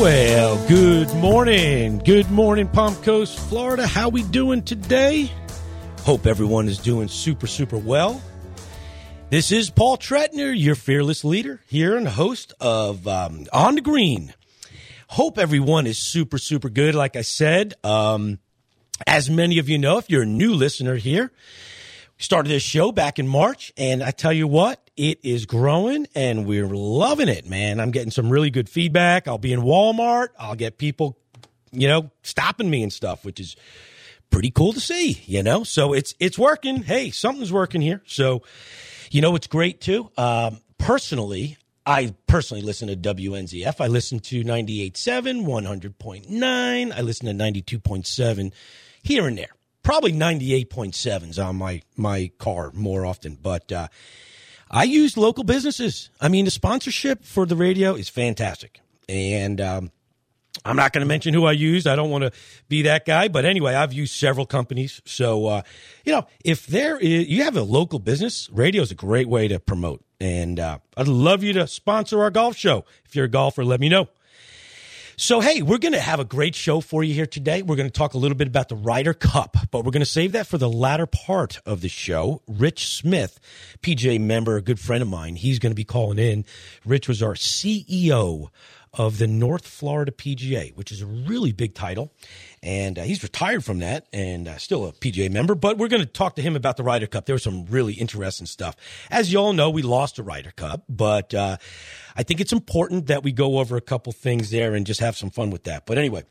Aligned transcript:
Well, 0.00 0.66
good 0.66 1.08
morning. 1.14 1.98
Good 1.98 2.28
morning, 2.28 2.66
Palm 2.66 2.96
Coast, 2.96 3.38
Florida. 3.38 3.86
How 3.86 4.08
we 4.08 4.24
doing 4.24 4.62
today? 4.62 5.30
Hope 6.00 6.26
everyone 6.26 6.68
is 6.68 6.78
doing 6.78 7.06
super, 7.06 7.46
super 7.46 7.78
well. 7.78 8.20
This 9.30 9.52
is 9.52 9.70
Paul 9.70 9.96
Tretner, 9.96 10.52
your 10.54 10.74
fearless 10.74 11.24
leader 11.24 11.60
here 11.68 11.96
and 11.96 12.08
host 12.08 12.52
of 12.60 13.06
um, 13.06 13.46
On 13.52 13.76
the 13.76 13.80
Green. 13.80 14.34
Hope 15.06 15.38
everyone 15.38 15.86
is 15.86 15.98
super, 15.98 16.38
super 16.38 16.68
good. 16.68 16.96
Like 16.96 17.14
I 17.14 17.22
said, 17.22 17.74
um, 17.84 18.40
as 19.06 19.30
many 19.30 19.58
of 19.58 19.68
you 19.68 19.78
know, 19.78 19.98
if 19.98 20.10
you're 20.10 20.22
a 20.22 20.26
new 20.26 20.54
listener 20.54 20.96
here, 20.96 21.30
we 22.18 22.22
started 22.22 22.48
this 22.48 22.64
show 22.64 22.90
back 22.90 23.20
in 23.20 23.28
March, 23.28 23.72
and 23.76 24.02
I 24.02 24.10
tell 24.10 24.32
you 24.32 24.48
what, 24.48 24.83
it 24.96 25.18
is 25.24 25.46
growing 25.46 26.06
and 26.14 26.46
we're 26.46 26.68
loving 26.68 27.28
it, 27.28 27.48
man. 27.48 27.80
I'm 27.80 27.90
getting 27.90 28.10
some 28.10 28.30
really 28.30 28.50
good 28.50 28.68
feedback. 28.68 29.26
I'll 29.26 29.38
be 29.38 29.52
in 29.52 29.60
Walmart. 29.60 30.28
I'll 30.38 30.54
get 30.54 30.78
people, 30.78 31.18
you 31.72 31.88
know, 31.88 32.10
stopping 32.22 32.70
me 32.70 32.82
and 32.82 32.92
stuff, 32.92 33.24
which 33.24 33.40
is 33.40 33.56
pretty 34.30 34.50
cool 34.50 34.72
to 34.72 34.80
see, 34.80 35.22
you 35.26 35.42
know? 35.42 35.64
So 35.64 35.92
it's, 35.92 36.14
it's 36.20 36.38
working. 36.38 36.82
Hey, 36.82 37.10
something's 37.10 37.52
working 37.52 37.80
here. 37.80 38.02
So, 38.06 38.42
you 39.10 39.20
know, 39.20 39.34
it's 39.34 39.46
great 39.46 39.80
too. 39.80 40.10
Um, 40.16 40.60
personally, 40.78 41.56
I 41.86 42.14
personally 42.26 42.62
listen 42.62 42.88
to 42.88 42.96
WNZF. 42.96 43.80
I 43.80 43.88
listen 43.88 44.20
to 44.20 44.44
98.7, 44.44 45.44
100.9. 45.44 46.92
I 46.92 47.00
listen 47.00 47.26
to 47.26 47.44
92.7 47.44 48.52
here 49.02 49.26
and 49.26 49.36
there. 49.36 49.48
Probably 49.82 50.12
98.7s 50.12 51.44
on 51.44 51.56
my, 51.56 51.82
my 51.96 52.30
car 52.38 52.70
more 52.72 53.04
often, 53.04 53.36
but, 53.40 53.70
uh, 53.70 53.88
I 54.74 54.82
use 54.82 55.16
local 55.16 55.44
businesses. 55.44 56.10
I 56.20 56.26
mean, 56.26 56.46
the 56.46 56.50
sponsorship 56.50 57.24
for 57.24 57.46
the 57.46 57.54
radio 57.54 57.94
is 57.94 58.08
fantastic. 58.08 58.80
And 59.08 59.60
um, 59.60 59.92
I'm 60.64 60.74
not 60.74 60.92
going 60.92 61.02
to 61.02 61.06
mention 61.06 61.32
who 61.32 61.44
I 61.44 61.52
use. 61.52 61.86
I 61.86 61.94
don't 61.94 62.10
want 62.10 62.24
to 62.24 62.32
be 62.68 62.82
that 62.82 63.06
guy. 63.06 63.28
But 63.28 63.44
anyway, 63.44 63.74
I've 63.74 63.92
used 63.92 64.16
several 64.16 64.46
companies. 64.46 65.00
So, 65.04 65.46
uh, 65.46 65.62
you 66.04 66.10
know, 66.10 66.26
if 66.44 66.66
there 66.66 66.98
is, 66.98 67.28
you 67.28 67.44
have 67.44 67.56
a 67.56 67.62
local 67.62 68.00
business, 68.00 68.50
radio 68.50 68.82
is 68.82 68.90
a 68.90 68.96
great 68.96 69.28
way 69.28 69.46
to 69.46 69.60
promote. 69.60 70.04
And 70.20 70.58
uh, 70.58 70.78
I'd 70.96 71.06
love 71.06 71.44
you 71.44 71.52
to 71.52 71.68
sponsor 71.68 72.20
our 72.22 72.30
golf 72.30 72.56
show. 72.56 72.84
If 73.04 73.14
you're 73.14 73.26
a 73.26 73.28
golfer, 73.28 73.64
let 73.64 73.78
me 73.78 73.88
know. 73.88 74.08
So, 75.16 75.38
hey, 75.38 75.62
we're 75.62 75.78
going 75.78 75.92
to 75.92 76.00
have 76.00 76.18
a 76.18 76.24
great 76.24 76.56
show 76.56 76.80
for 76.80 77.04
you 77.04 77.14
here 77.14 77.26
today. 77.26 77.62
We're 77.62 77.76
going 77.76 77.88
to 77.88 77.92
talk 77.92 78.14
a 78.14 78.18
little 78.18 78.36
bit 78.36 78.48
about 78.48 78.68
the 78.68 78.74
Ryder 78.74 79.14
Cup, 79.14 79.56
but 79.70 79.84
we're 79.84 79.92
going 79.92 80.00
to 80.00 80.06
save 80.06 80.32
that 80.32 80.48
for 80.48 80.58
the 80.58 80.68
latter 80.68 81.06
part 81.06 81.60
of 81.64 81.82
the 81.82 81.88
show. 81.88 82.42
Rich 82.48 82.88
Smith, 82.88 83.38
PGA 83.80 84.20
member, 84.20 84.56
a 84.56 84.62
good 84.62 84.80
friend 84.80 85.02
of 85.02 85.08
mine, 85.08 85.36
he's 85.36 85.60
going 85.60 85.70
to 85.70 85.76
be 85.76 85.84
calling 85.84 86.18
in. 86.18 86.44
Rich 86.84 87.06
was 87.06 87.22
our 87.22 87.34
CEO 87.34 88.48
of 88.96 89.18
the 89.18 89.26
North 89.26 89.66
Florida 89.66 90.12
PGA, 90.12 90.74
which 90.74 90.92
is 90.92 91.02
a 91.02 91.06
really 91.06 91.52
big 91.52 91.74
title. 91.74 92.12
And 92.62 92.98
uh, 92.98 93.02
he's 93.02 93.22
retired 93.22 93.64
from 93.64 93.80
that 93.80 94.06
and 94.12 94.48
uh, 94.48 94.56
still 94.58 94.86
a 94.86 94.92
PGA 94.92 95.30
member. 95.30 95.54
But 95.54 95.78
we're 95.78 95.88
going 95.88 96.02
to 96.02 96.06
talk 96.06 96.36
to 96.36 96.42
him 96.42 96.56
about 96.56 96.76
the 96.76 96.82
Ryder 96.82 97.06
Cup. 97.06 97.26
There 97.26 97.34
was 97.34 97.42
some 97.42 97.66
really 97.66 97.94
interesting 97.94 98.46
stuff. 98.46 98.76
As 99.10 99.32
you 99.32 99.38
all 99.38 99.52
know, 99.52 99.70
we 99.70 99.82
lost 99.82 100.16
the 100.16 100.22
Ryder 100.22 100.52
Cup, 100.52 100.84
but 100.88 101.34
uh, 101.34 101.56
I 102.16 102.22
think 102.22 102.40
it's 102.40 102.52
important 102.52 103.06
that 103.08 103.22
we 103.22 103.32
go 103.32 103.58
over 103.58 103.76
a 103.76 103.82
couple 103.82 104.12
things 104.12 104.50
there 104.50 104.74
and 104.74 104.86
just 104.86 105.00
have 105.00 105.16
some 105.16 105.30
fun 105.30 105.50
with 105.50 105.64
that. 105.64 105.86
But 105.86 105.98
anyway, 105.98 106.24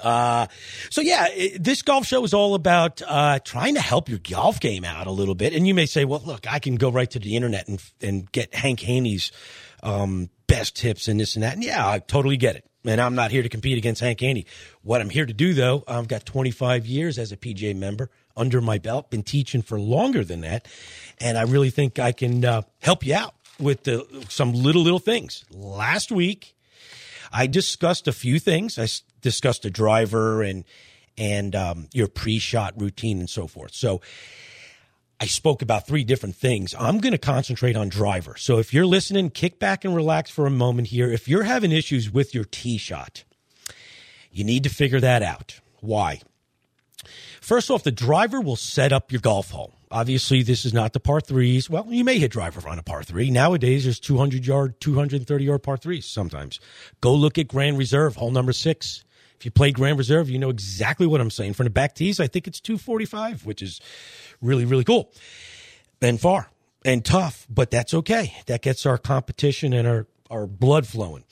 uh, 0.00 0.46
so 0.90 1.00
yeah, 1.00 1.28
it, 1.30 1.62
this 1.62 1.82
golf 1.82 2.06
show 2.06 2.24
is 2.24 2.32
all 2.32 2.54
about, 2.54 3.02
uh, 3.06 3.38
trying 3.40 3.74
to 3.74 3.80
help 3.80 4.08
your 4.08 4.18
golf 4.18 4.58
game 4.60 4.84
out 4.84 5.06
a 5.06 5.10
little 5.10 5.34
bit. 5.34 5.52
And 5.52 5.66
you 5.66 5.74
may 5.74 5.86
say, 5.86 6.04
well, 6.04 6.22
look, 6.24 6.50
I 6.50 6.58
can 6.58 6.76
go 6.76 6.90
right 6.90 7.10
to 7.10 7.18
the 7.18 7.36
internet 7.36 7.68
and, 7.68 7.82
and 8.00 8.32
get 8.32 8.54
Hank 8.54 8.80
Haney's, 8.80 9.32
um, 9.82 10.30
best 10.52 10.76
tips 10.76 11.08
and 11.08 11.18
this 11.18 11.34
and 11.34 11.42
that. 11.42 11.54
And 11.54 11.64
yeah, 11.64 11.88
I 11.88 11.98
totally 11.98 12.36
get 12.36 12.56
it. 12.56 12.66
And 12.84 13.00
I'm 13.00 13.14
not 13.14 13.30
here 13.30 13.42
to 13.42 13.48
compete 13.48 13.78
against 13.78 14.02
Hank 14.02 14.20
Haney. 14.20 14.44
What 14.82 15.00
I'm 15.00 15.08
here 15.08 15.24
to 15.24 15.32
do 15.32 15.54
though, 15.54 15.82
I've 15.88 16.08
got 16.08 16.26
25 16.26 16.84
years 16.84 17.18
as 17.18 17.32
a 17.32 17.38
PGA 17.38 17.74
member 17.74 18.10
under 18.36 18.60
my 18.60 18.76
belt, 18.78 19.10
been 19.10 19.22
teaching 19.22 19.62
for 19.62 19.80
longer 19.80 20.24
than 20.24 20.42
that. 20.42 20.68
And 21.18 21.38
I 21.38 21.42
really 21.42 21.70
think 21.70 21.98
I 21.98 22.12
can, 22.12 22.44
uh, 22.44 22.62
help 22.80 23.06
you 23.06 23.14
out 23.14 23.34
with 23.58 23.84
the, 23.84 24.06
some 24.28 24.52
little, 24.52 24.82
little 24.82 24.98
things. 24.98 25.44
Last 25.50 26.12
week, 26.12 26.54
I 27.32 27.46
discussed 27.46 28.06
a 28.06 28.12
few 28.12 28.38
things. 28.38 28.78
I 28.78 28.88
discussed 29.22 29.64
a 29.64 29.70
driver 29.70 30.42
and 30.42 30.64
and 31.18 31.54
um, 31.54 31.88
your 31.92 32.08
pre-shot 32.08 32.80
routine 32.80 33.20
and 33.20 33.28
so 33.28 33.46
forth. 33.46 33.74
So 33.74 34.00
I 35.22 35.26
spoke 35.26 35.62
about 35.62 35.86
three 35.86 36.02
different 36.02 36.34
things. 36.34 36.74
I'm 36.76 36.98
going 36.98 37.12
to 37.12 37.18
concentrate 37.18 37.76
on 37.76 37.88
driver. 37.88 38.34
So 38.36 38.58
if 38.58 38.74
you're 38.74 38.84
listening, 38.84 39.30
kick 39.30 39.60
back 39.60 39.84
and 39.84 39.94
relax 39.94 40.32
for 40.32 40.46
a 40.46 40.50
moment 40.50 40.88
here. 40.88 41.12
If 41.12 41.28
you're 41.28 41.44
having 41.44 41.70
issues 41.70 42.10
with 42.10 42.34
your 42.34 42.42
tee 42.42 42.76
shot, 42.76 43.22
you 44.32 44.42
need 44.42 44.64
to 44.64 44.68
figure 44.68 44.98
that 44.98 45.22
out. 45.22 45.60
Why? 45.78 46.22
First 47.40 47.70
off, 47.70 47.84
the 47.84 47.92
driver 47.92 48.40
will 48.40 48.56
set 48.56 48.92
up 48.92 49.12
your 49.12 49.20
golf 49.20 49.52
hole. 49.52 49.76
Obviously, 49.92 50.42
this 50.42 50.64
is 50.64 50.74
not 50.74 50.92
the 50.92 50.98
par 50.98 51.20
threes. 51.20 51.70
Well, 51.70 51.86
you 51.88 52.02
may 52.02 52.18
hit 52.18 52.32
driver 52.32 52.68
on 52.68 52.80
a 52.80 52.82
par 52.82 53.04
three. 53.04 53.30
Nowadays, 53.30 53.84
there's 53.84 54.00
200 54.00 54.44
yard, 54.44 54.80
230 54.80 55.44
yard 55.44 55.62
par 55.62 55.76
threes 55.76 56.04
sometimes. 56.04 56.58
Go 57.00 57.14
look 57.14 57.38
at 57.38 57.46
Grand 57.46 57.78
Reserve, 57.78 58.16
hole 58.16 58.32
number 58.32 58.52
six. 58.52 59.04
If 59.42 59.46
you 59.46 59.50
play 59.50 59.72
Grand 59.72 59.98
Reserve, 59.98 60.30
you 60.30 60.38
know 60.38 60.50
exactly 60.50 61.04
what 61.04 61.20
I'm 61.20 61.28
saying. 61.28 61.54
From 61.54 61.64
the 61.64 61.70
back 61.70 61.96
tees, 61.96 62.20
I 62.20 62.28
think 62.28 62.46
it's 62.46 62.60
245, 62.60 63.44
which 63.44 63.60
is 63.60 63.80
really, 64.40 64.64
really 64.64 64.84
cool 64.84 65.12
and 66.00 66.20
far 66.20 66.48
and 66.84 67.04
tough, 67.04 67.48
but 67.50 67.68
that's 67.72 67.92
okay. 67.92 68.36
That 68.46 68.62
gets 68.62 68.86
our 68.86 68.98
competition 68.98 69.72
and 69.72 69.88
our 69.88 70.06
our 70.30 70.46
blood 70.46 70.86
flowing. 70.86 71.24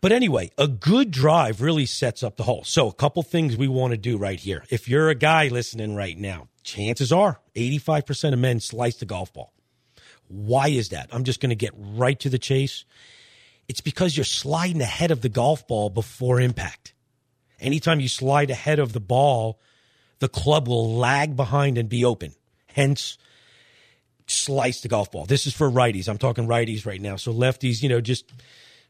But 0.00 0.12
anyway, 0.12 0.50
a 0.56 0.66
good 0.66 1.10
drive 1.10 1.60
really 1.60 1.84
sets 1.84 2.22
up 2.22 2.38
the 2.38 2.42
hole. 2.44 2.64
So 2.64 2.88
a 2.88 2.94
couple 2.94 3.22
things 3.22 3.54
we 3.54 3.68
want 3.68 3.90
to 3.90 3.98
do 3.98 4.16
right 4.16 4.40
here. 4.40 4.64
If 4.70 4.88
you're 4.88 5.10
a 5.10 5.14
guy 5.14 5.48
listening 5.48 5.94
right 5.94 6.16
now, 6.16 6.48
chances 6.62 7.12
are 7.12 7.38
85% 7.54 8.32
of 8.32 8.38
men 8.38 8.60
slice 8.60 8.96
the 8.96 9.04
golf 9.04 9.34
ball. 9.34 9.52
Why 10.26 10.68
is 10.68 10.88
that? 10.88 11.10
I'm 11.12 11.24
just 11.24 11.40
going 11.40 11.50
to 11.50 11.54
get 11.54 11.74
right 11.76 12.18
to 12.20 12.30
the 12.30 12.38
chase. 12.38 12.86
It's 13.68 13.82
because 13.82 14.16
you're 14.16 14.24
sliding 14.24 14.80
ahead 14.80 15.10
of 15.10 15.20
the 15.20 15.28
golf 15.28 15.68
ball 15.68 15.90
before 15.90 16.40
impact. 16.40 16.94
Anytime 17.60 18.00
you 18.00 18.08
slide 18.08 18.50
ahead 18.50 18.78
of 18.78 18.92
the 18.92 19.00
ball, 19.00 19.60
the 20.20 20.28
club 20.28 20.68
will 20.68 20.94
lag 20.94 21.36
behind 21.36 21.78
and 21.78 21.88
be 21.88 22.04
open. 22.04 22.34
Hence, 22.68 23.18
slice 24.26 24.80
the 24.80 24.88
golf 24.88 25.10
ball. 25.10 25.26
This 25.26 25.46
is 25.46 25.54
for 25.54 25.70
righties. 25.70 26.08
I'm 26.08 26.18
talking 26.18 26.46
righties 26.46 26.86
right 26.86 27.00
now. 27.00 27.16
So 27.16 27.32
lefties, 27.32 27.82
you 27.82 27.88
know, 27.88 28.00
just 28.00 28.30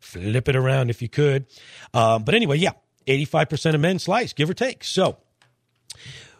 flip 0.00 0.48
it 0.48 0.56
around 0.56 0.90
if 0.90 1.02
you 1.02 1.08
could. 1.08 1.46
Um, 1.94 2.24
but 2.24 2.34
anyway, 2.34 2.58
yeah, 2.58 2.72
85% 3.06 3.74
of 3.74 3.80
men 3.80 3.98
slice, 3.98 4.32
give 4.32 4.50
or 4.50 4.54
take. 4.54 4.84
So 4.84 5.16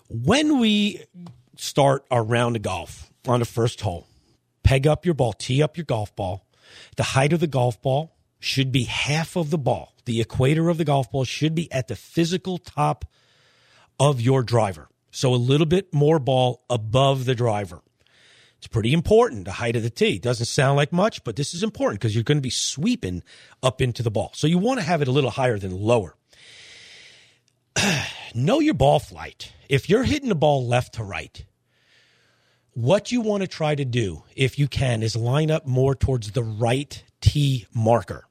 when 0.08 0.58
we 0.58 1.04
start 1.56 2.04
our 2.10 2.22
round 2.22 2.56
of 2.56 2.62
golf 2.62 3.10
on 3.26 3.40
the 3.40 3.46
first 3.46 3.80
hole, 3.80 4.06
peg 4.62 4.86
up 4.86 5.04
your 5.04 5.14
ball, 5.14 5.32
tee 5.32 5.62
up 5.62 5.76
your 5.76 5.84
golf 5.84 6.14
ball. 6.14 6.44
The 6.96 7.02
height 7.02 7.32
of 7.32 7.40
the 7.40 7.46
golf 7.46 7.80
ball 7.80 8.14
should 8.40 8.72
be 8.72 8.84
half 8.84 9.36
of 9.36 9.50
the 9.50 9.58
ball. 9.58 9.94
The 10.04 10.20
equator 10.20 10.68
of 10.68 10.78
the 10.78 10.84
golf 10.84 11.10
ball 11.10 11.24
should 11.24 11.54
be 11.54 11.70
at 11.72 11.88
the 11.88 11.96
physical 11.96 12.58
top 12.58 13.04
of 13.98 14.20
your 14.20 14.42
driver. 14.42 14.88
So 15.10 15.34
a 15.34 15.36
little 15.36 15.66
bit 15.66 15.92
more 15.92 16.18
ball 16.18 16.64
above 16.70 17.24
the 17.24 17.34
driver. 17.34 17.82
It's 18.58 18.66
pretty 18.66 18.92
important, 18.92 19.44
the 19.44 19.52
height 19.52 19.76
of 19.76 19.82
the 19.82 19.90
tee. 19.90 20.18
Doesn't 20.18 20.46
sound 20.46 20.76
like 20.76 20.92
much, 20.92 21.22
but 21.22 21.36
this 21.36 21.54
is 21.54 21.62
important 21.62 22.00
because 22.00 22.14
you're 22.14 22.24
going 22.24 22.38
to 22.38 22.42
be 22.42 22.50
sweeping 22.50 23.22
up 23.62 23.80
into 23.80 24.02
the 24.02 24.10
ball. 24.10 24.32
So 24.34 24.46
you 24.46 24.58
want 24.58 24.80
to 24.80 24.86
have 24.86 25.00
it 25.00 25.08
a 25.08 25.12
little 25.12 25.30
higher 25.30 25.58
than 25.58 25.70
lower. 25.70 26.16
know 28.34 28.58
your 28.60 28.74
ball 28.74 28.98
flight. 28.98 29.52
If 29.68 29.88
you're 29.88 30.02
hitting 30.02 30.28
the 30.28 30.34
ball 30.34 30.66
left 30.66 30.94
to 30.94 31.04
right, 31.04 31.44
what 32.72 33.12
you 33.12 33.20
want 33.20 33.42
to 33.42 33.48
try 33.48 33.74
to 33.74 33.84
do, 33.84 34.24
if 34.34 34.58
you 34.58 34.66
can, 34.66 35.02
is 35.02 35.14
line 35.14 35.50
up 35.50 35.66
more 35.66 35.94
towards 35.94 36.32
the 36.32 36.42
right 36.42 37.02
tee 37.20 37.66
marker. 37.74 38.27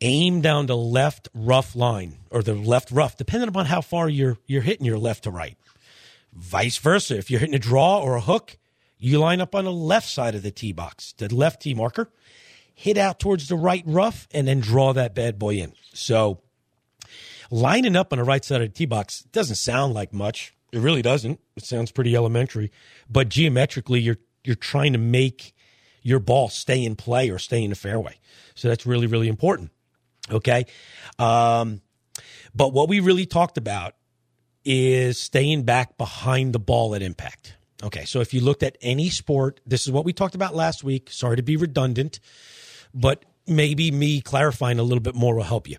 Aim 0.00 0.40
down 0.40 0.66
the 0.66 0.76
left 0.76 1.28
rough 1.34 1.74
line 1.74 2.18
or 2.30 2.42
the 2.42 2.54
left 2.54 2.90
rough, 2.90 3.16
depending 3.16 3.48
upon 3.48 3.66
how 3.66 3.80
far 3.80 4.08
you're 4.08 4.38
you're 4.46 4.62
hitting 4.62 4.86
your 4.86 4.98
left 4.98 5.24
to 5.24 5.30
right. 5.30 5.56
Vice 6.32 6.78
versa, 6.78 7.16
if 7.16 7.30
you're 7.30 7.40
hitting 7.40 7.54
a 7.54 7.60
draw 7.60 8.00
or 8.00 8.16
a 8.16 8.20
hook, 8.20 8.58
you 8.98 9.18
line 9.18 9.40
up 9.40 9.54
on 9.54 9.64
the 9.64 9.72
left 9.72 10.08
side 10.08 10.34
of 10.34 10.42
the 10.42 10.50
tee 10.50 10.72
box, 10.72 11.14
the 11.18 11.32
left 11.32 11.62
tee 11.62 11.74
marker, 11.74 12.10
hit 12.74 12.98
out 12.98 13.20
towards 13.20 13.48
the 13.48 13.56
right 13.56 13.84
rough, 13.86 14.26
and 14.32 14.48
then 14.48 14.60
draw 14.60 14.92
that 14.92 15.14
bad 15.14 15.38
boy 15.38 15.54
in. 15.56 15.72
So 15.92 16.40
lining 17.50 17.96
up 17.96 18.12
on 18.12 18.18
the 18.18 18.24
right 18.24 18.44
side 18.44 18.62
of 18.62 18.68
the 18.68 18.74
tee 18.74 18.86
box 18.86 19.22
doesn't 19.32 19.56
sound 19.56 19.94
like 19.94 20.12
much. 20.12 20.54
It 20.72 20.80
really 20.80 21.02
doesn't. 21.02 21.38
It 21.56 21.64
sounds 21.64 21.92
pretty 21.92 22.16
elementary, 22.16 22.72
but 23.08 23.28
geometrically, 23.28 24.00
you're 24.00 24.18
you're 24.42 24.56
trying 24.56 24.92
to 24.92 24.98
make 24.98 25.54
your 26.02 26.18
ball 26.18 26.48
stay 26.48 26.84
in 26.84 26.96
play 26.96 27.30
or 27.30 27.38
stay 27.38 27.62
in 27.62 27.70
the 27.70 27.76
fairway. 27.76 28.18
So 28.54 28.68
that's 28.68 28.84
really 28.84 29.06
really 29.06 29.28
important. 29.28 29.70
Okay, 30.30 30.66
um, 31.18 31.80
but 32.54 32.72
what 32.72 32.88
we 32.88 33.00
really 33.00 33.26
talked 33.26 33.58
about 33.58 33.94
is 34.64 35.18
staying 35.18 35.64
back 35.64 35.98
behind 35.98 36.52
the 36.54 36.58
ball 36.58 36.94
at 36.94 37.02
impact. 37.02 37.56
Okay, 37.82 38.04
so 38.04 38.20
if 38.20 38.32
you 38.32 38.40
looked 38.40 38.62
at 38.62 38.78
any 38.80 39.10
sport, 39.10 39.60
this 39.66 39.86
is 39.86 39.92
what 39.92 40.06
we 40.06 40.12
talked 40.14 40.34
about 40.34 40.54
last 40.54 40.82
week. 40.82 41.10
Sorry 41.10 41.36
to 41.36 41.42
be 41.42 41.56
redundant, 41.56 42.20
but 42.94 43.24
maybe 43.46 43.90
me 43.90 44.20
clarifying 44.22 44.78
a 44.78 44.82
little 44.82 45.02
bit 45.02 45.14
more 45.14 45.34
will 45.34 45.42
help 45.42 45.68
you 45.68 45.76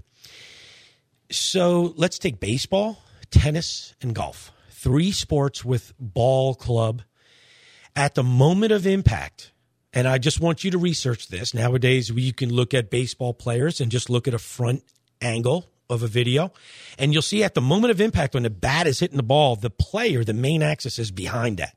So 1.31 1.93
let's 1.97 2.19
take 2.19 2.39
baseball, 2.39 2.99
tennis, 3.31 3.95
and 4.01 4.13
golf. 4.13 4.51
Three 4.69 5.11
sports 5.11 5.65
with 5.65 5.93
ball 5.99 6.53
club. 6.53 7.01
At 7.95 8.13
the 8.13 8.23
moment 8.23 8.71
of 8.71 8.85
impact, 8.85 9.51
and 9.95 10.07
I 10.07 10.17
just 10.17 10.41
want 10.41 10.63
you 10.63 10.71
to 10.71 10.77
research 10.77 11.29
this. 11.29 11.53
Nowadays, 11.53 12.09
you 12.09 12.33
can 12.33 12.53
look 12.53 12.73
at 12.73 12.89
baseball 12.89 13.33
players 13.33 13.79
and 13.79 13.89
just 13.89 14.09
look 14.09 14.27
at 14.27 14.33
a 14.33 14.39
front 14.39 14.83
angle 15.21 15.65
of 15.89 16.03
a 16.03 16.07
video, 16.07 16.51
and 16.99 17.13
you'll 17.13 17.21
see 17.21 17.43
at 17.43 17.53
the 17.53 17.61
moment 17.61 17.91
of 17.91 18.01
impact 18.01 18.33
when 18.33 18.43
the 18.43 18.49
bat 18.49 18.87
is 18.87 18.99
hitting 18.99 19.17
the 19.17 19.23
ball, 19.23 19.55
the 19.55 19.69
player, 19.69 20.23
the 20.23 20.33
main 20.33 20.61
axis 20.61 20.99
is 20.99 21.11
behind 21.11 21.57
that. 21.57 21.75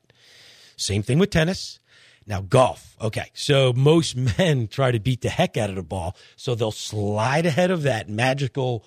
Same 0.75 1.01
thing 1.01 1.17
with 1.17 1.29
tennis. 1.29 1.79
Now, 2.25 2.41
golf. 2.41 2.95
Okay. 3.01 3.31
So 3.33 3.73
most 3.73 4.15
men 4.37 4.67
try 4.67 4.91
to 4.91 4.99
beat 4.99 5.21
the 5.21 5.29
heck 5.29 5.57
out 5.57 5.69
of 5.69 5.75
the 5.75 5.83
ball. 5.83 6.15
So 6.35 6.55
they'll 6.55 6.71
slide 6.71 7.45
ahead 7.45 7.71
of 7.71 7.83
that 7.83 8.09
magical, 8.09 8.85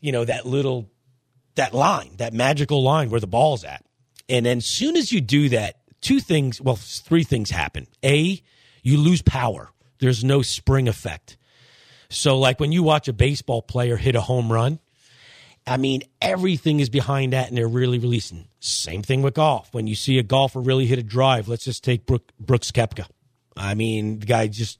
you 0.00 0.12
know, 0.12 0.24
that 0.24 0.46
little, 0.46 0.90
that 1.54 1.72
line, 1.74 2.16
that 2.16 2.32
magical 2.32 2.82
line 2.82 3.10
where 3.10 3.20
the 3.20 3.26
ball's 3.26 3.64
at. 3.64 3.84
And 4.28 4.44
then 4.44 4.58
as 4.58 4.66
soon 4.66 4.96
as 4.96 5.12
you 5.12 5.20
do 5.20 5.48
that, 5.50 5.76
two 6.00 6.20
things, 6.20 6.60
well, 6.60 6.76
three 6.76 7.24
things 7.24 7.50
happen. 7.50 7.86
A, 8.04 8.42
you 8.82 8.98
lose 8.98 9.22
power. 9.22 9.70
There's 9.98 10.22
no 10.22 10.42
spring 10.42 10.88
effect. 10.88 11.36
So, 12.08 12.38
like 12.38 12.60
when 12.60 12.72
you 12.72 12.82
watch 12.82 13.08
a 13.08 13.12
baseball 13.12 13.62
player 13.62 13.96
hit 13.96 14.14
a 14.14 14.20
home 14.20 14.52
run, 14.52 14.78
I 15.66 15.76
mean, 15.76 16.02
everything 16.20 16.78
is 16.78 16.88
behind 16.88 17.32
that 17.32 17.48
and 17.48 17.56
they're 17.56 17.66
really 17.66 17.98
releasing. 17.98 18.46
Same 18.60 19.02
thing 19.02 19.22
with 19.22 19.34
golf. 19.34 19.74
When 19.74 19.88
you 19.88 19.96
see 19.96 20.18
a 20.18 20.22
golfer 20.22 20.60
really 20.60 20.86
hit 20.86 20.98
a 20.98 21.02
drive, 21.02 21.48
let's 21.48 21.64
just 21.64 21.82
take 21.82 22.06
Brooke, 22.06 22.30
Brooks 22.38 22.70
Koepka. 22.70 23.06
I 23.56 23.74
mean, 23.74 24.20
the 24.20 24.26
guy 24.26 24.46
just, 24.46 24.78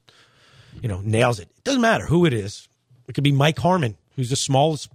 you 0.80 0.88
know, 0.88 1.00
nails 1.02 1.40
it. 1.40 1.48
It 1.56 1.64
doesn't 1.64 1.80
matter 1.80 2.06
who 2.06 2.24
it 2.26 2.32
is. 2.32 2.68
It 3.08 3.14
could 3.14 3.24
be 3.24 3.32
Mike 3.32 3.58
Harman, 3.58 3.96
who's 4.14 4.30
the 4.30 4.36
smallest, 4.36 4.88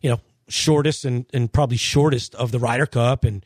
you 0.00 0.08
know, 0.08 0.20
shortest 0.48 1.04
and, 1.04 1.26
and 1.34 1.52
probably 1.52 1.76
shortest 1.76 2.34
of 2.36 2.50
the 2.50 2.58
Ryder 2.58 2.86
Cup 2.86 3.24
and, 3.24 3.44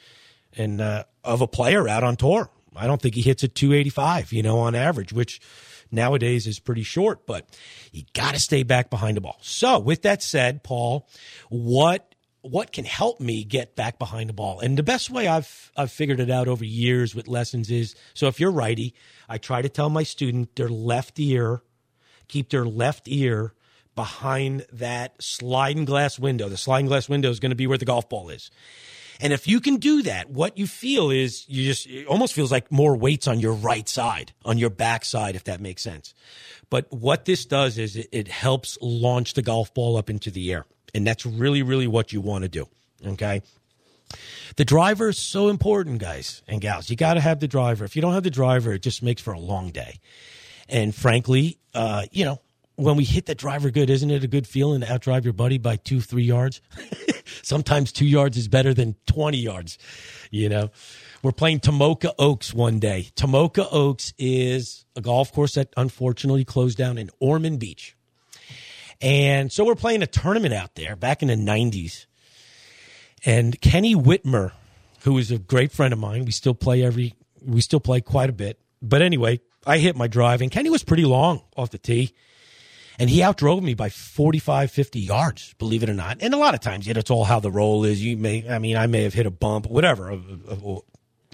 and, 0.56 0.81
uh, 0.81 1.05
of 1.25 1.40
a 1.40 1.46
player 1.46 1.88
out 1.88 2.05
on 2.05 2.17
tour. 2.17 2.50
I 2.76 2.87
don't 2.87 3.00
think 3.02 3.14
he 3.14 3.22
hits 3.22 3.44
at 3.44 3.55
285, 3.55 4.32
you 4.32 4.43
know, 4.43 4.61
on 4.61 4.75
average, 4.75 5.12
which 5.12 5.40
nowadays 5.90 6.46
is 6.46 6.58
pretty 6.58 6.82
short, 6.82 7.26
but 7.26 7.46
you 7.93 8.05
got 8.12 8.34
to 8.34 8.40
stay 8.40 8.62
back 8.62 8.90
behind 8.90 9.17
the 9.17 9.20
ball. 9.20 9.38
So, 9.43 9.78
with 9.78 10.02
that 10.02 10.22
said, 10.22 10.62
Paul, 10.62 11.08
what 11.49 12.14
what 12.43 12.72
can 12.72 12.87
help 12.87 13.20
me 13.20 13.44
get 13.44 13.76
back 13.76 13.99
behind 13.99 14.28
the 14.28 14.34
ball? 14.34 14.61
And 14.61 14.78
the 14.78 14.82
best 14.82 15.11
way 15.11 15.28
I've 15.28 15.72
I've 15.76 15.93
figured 15.93 16.20
it 16.20 16.31
out 16.31 16.49
over 16.49 16.64
years 16.64 17.14
with 17.14 17.28
lessons 17.28 17.70
is 17.70 17.94
so 18.14 18.28
if 18.28 18.40
you're 18.40 18.52
righty, 18.52 18.94
I 19.28 19.38
try 19.38 19.62
to 19.62 19.69
tell 19.69 19.90
my 19.90 20.05
student 20.05 20.56
their 20.56 20.69
left 20.69 21.19
ear, 21.19 21.62
keep 22.28 22.50
their 22.50 22.64
left 22.64 23.08
ear 23.08 23.55
behind 23.94 24.64
that 24.73 25.20
sliding 25.20 25.84
glass 25.84 26.19
window. 26.19 26.49
The 26.49 26.56
sliding 26.56 26.87
glass 26.87 27.08
window 27.08 27.28
is 27.31 27.40
going 27.40 27.50
to 27.50 27.56
be 27.56 27.66
where 27.66 27.78
the 27.78 27.84
golf 27.84 28.08
ball 28.08 28.31
is. 28.31 28.50
And 29.20 29.32
if 29.32 29.46
you 29.46 29.61
can 29.61 29.76
do 29.76 30.02
that, 30.02 30.31
what 30.31 30.56
you 30.56 30.67
feel 30.67 31.11
is 31.11 31.44
you 31.49 31.64
just, 31.64 31.87
it 31.87 32.06
almost 32.06 32.32
feels 32.32 32.50
like 32.50 32.72
more 32.72 32.96
weights 32.96 33.28
on 33.28 33.38
your 33.38 33.52
right 33.52 33.88
side, 33.88 34.32
on 34.44 34.56
your 34.56 34.70
back 34.70 35.05
side, 35.05 35.37
if 35.37 35.44
that 35.44 35.61
makes 35.61 35.82
sense. 35.82 36.14
But 36.70 36.90
what 36.90 37.26
this 37.26 37.44
does 37.44 37.76
is 37.78 37.96
it, 37.96 38.08
it 38.12 38.28
helps 38.28 38.78
launch 38.81 39.34
the 39.34 39.43
golf 39.43 39.75
ball 39.75 39.96
up 39.96 40.08
into 40.08 40.31
the 40.31 40.52
air. 40.52 40.64
And 40.94 41.06
that's 41.06 41.26
really, 41.26 41.62
really 41.62 41.87
what 41.87 42.12
you 42.12 42.20
want 42.20 42.43
to 42.43 42.49
do. 42.49 42.67
Okay. 43.06 43.43
The 44.56 44.64
driver 44.64 45.11
is 45.11 45.19
so 45.19 45.49
important, 45.49 45.99
guys 45.99 46.43
and 46.49 46.61
gals. 46.61 46.90
You 46.90 46.96
got 46.96 47.14
to 47.14 47.20
have 47.20 47.40
the 47.40 47.49
driver. 47.49 47.84
If 47.84 47.94
you 47.94 48.02
don't 48.02 48.14
have 48.14 48.25
the 48.25 48.31
driver, 48.31 48.73
it 48.73 48.82
just 48.82 49.02
makes 49.02 49.23
for 49.23 49.32
a 49.32 49.38
long 49.38 49.70
day. 49.70 50.00
And 50.69 50.94
frankly, 50.94 51.58
uh, 51.75 52.06
you 52.11 52.25
know, 52.25 52.40
when 52.76 52.96
we 52.96 53.05
hit 53.05 53.26
that 53.26 53.38
driver 53.38 53.70
good, 53.70 53.90
isn't 53.90 54.11
it 54.11 54.25
a 54.25 54.28
good 54.28 54.46
feeling 54.46 54.81
to 54.81 54.87
outdrive 54.87 55.25
your 55.25 55.32
buddy 55.32 55.58
by 55.58 55.76
two, 55.76 56.00
three 56.00 56.25
yards? 56.25 56.61
Sometimes 57.43 57.93
two 57.93 58.06
yards 58.06 58.37
is 58.37 58.49
better 58.49 58.75
than 58.75 58.97
20 59.06 59.38
yards, 59.38 59.79
you 60.31 60.49
know? 60.49 60.71
We're 61.23 61.32
playing 61.32 61.61
Tomoka 61.61 62.12
Oaks 62.19 62.55
one 62.55 62.79
day. 62.79 63.09
Tomoka 63.15 63.67
Oaks 63.71 64.15
is 64.19 64.87
a 64.97 65.00
golf 65.00 65.32
course 65.32 65.55
that 65.55 65.73
unfortunately 65.77 66.44
closed 66.44 66.79
down 66.79 66.97
in 66.97 67.11
Ormond 67.21 67.59
Beach. 67.61 67.94
And 69.00 69.53
so 69.53 69.65
we're 69.65 69.75
playing 69.75 70.03
a 70.03 70.06
tournament 70.06 70.55
out 70.55 70.75
there 70.75 70.97
back 70.97 71.23
in 71.23 71.29
the 71.29 71.35
90s. 71.35 72.06
And 73.25 73.61
Kenny 73.61 73.94
Whitmer, 73.94 74.53
who 75.03 75.17
is 75.19 75.31
a 75.31 75.38
great 75.38 75.73
friend 75.73 75.93
of 75.93 75.99
mine, 75.99 76.25
we 76.25 76.33
still 76.33 76.55
play 76.55 76.83
every, 76.83 77.15
we 77.44 77.61
still 77.61 77.81
play 77.81 78.00
quite 78.00 78.31
a 78.31 78.35
bit. 78.35 78.59
But 78.81 79.03
anyway, 79.03 79.41
I 79.67 79.79
hit 79.79 79.97
my 79.97 80.06
drive 80.06 80.41
and 80.41 80.50
Kenny 80.50 80.71
was 80.71 80.83
pretty 80.83 81.05
long 81.05 81.43
off 81.56 81.71
the 81.71 81.79
tee 81.79 82.15
and 83.00 83.08
he 83.08 83.20
outdrove 83.20 83.62
me 83.62 83.73
by 83.73 83.88
45, 83.88 84.70
50 84.70 85.00
yards, 85.00 85.55
believe 85.55 85.82
it 85.82 85.88
or 85.88 85.94
not. 85.94 86.19
And 86.20 86.35
a 86.35 86.37
lot 86.37 86.52
of 86.52 86.61
times, 86.61 86.87
you 86.87 86.93
know, 86.93 87.00
it's 87.00 87.11
all 87.11 87.25
how 87.25 87.41
the 87.41 87.50
roll 87.50 87.85
is. 87.85 88.05
You 88.05 88.19
may, 88.19 88.47
I 88.47 88.58
mean, 88.58 88.76
I 88.76 88.87
may 88.87 89.05
have 89.05 89.14
hit 89.14 89.25
a 89.25 89.31
bump, 89.31 89.67
whatever, 89.67 90.11
a, 90.11 90.17
a, 90.17 90.79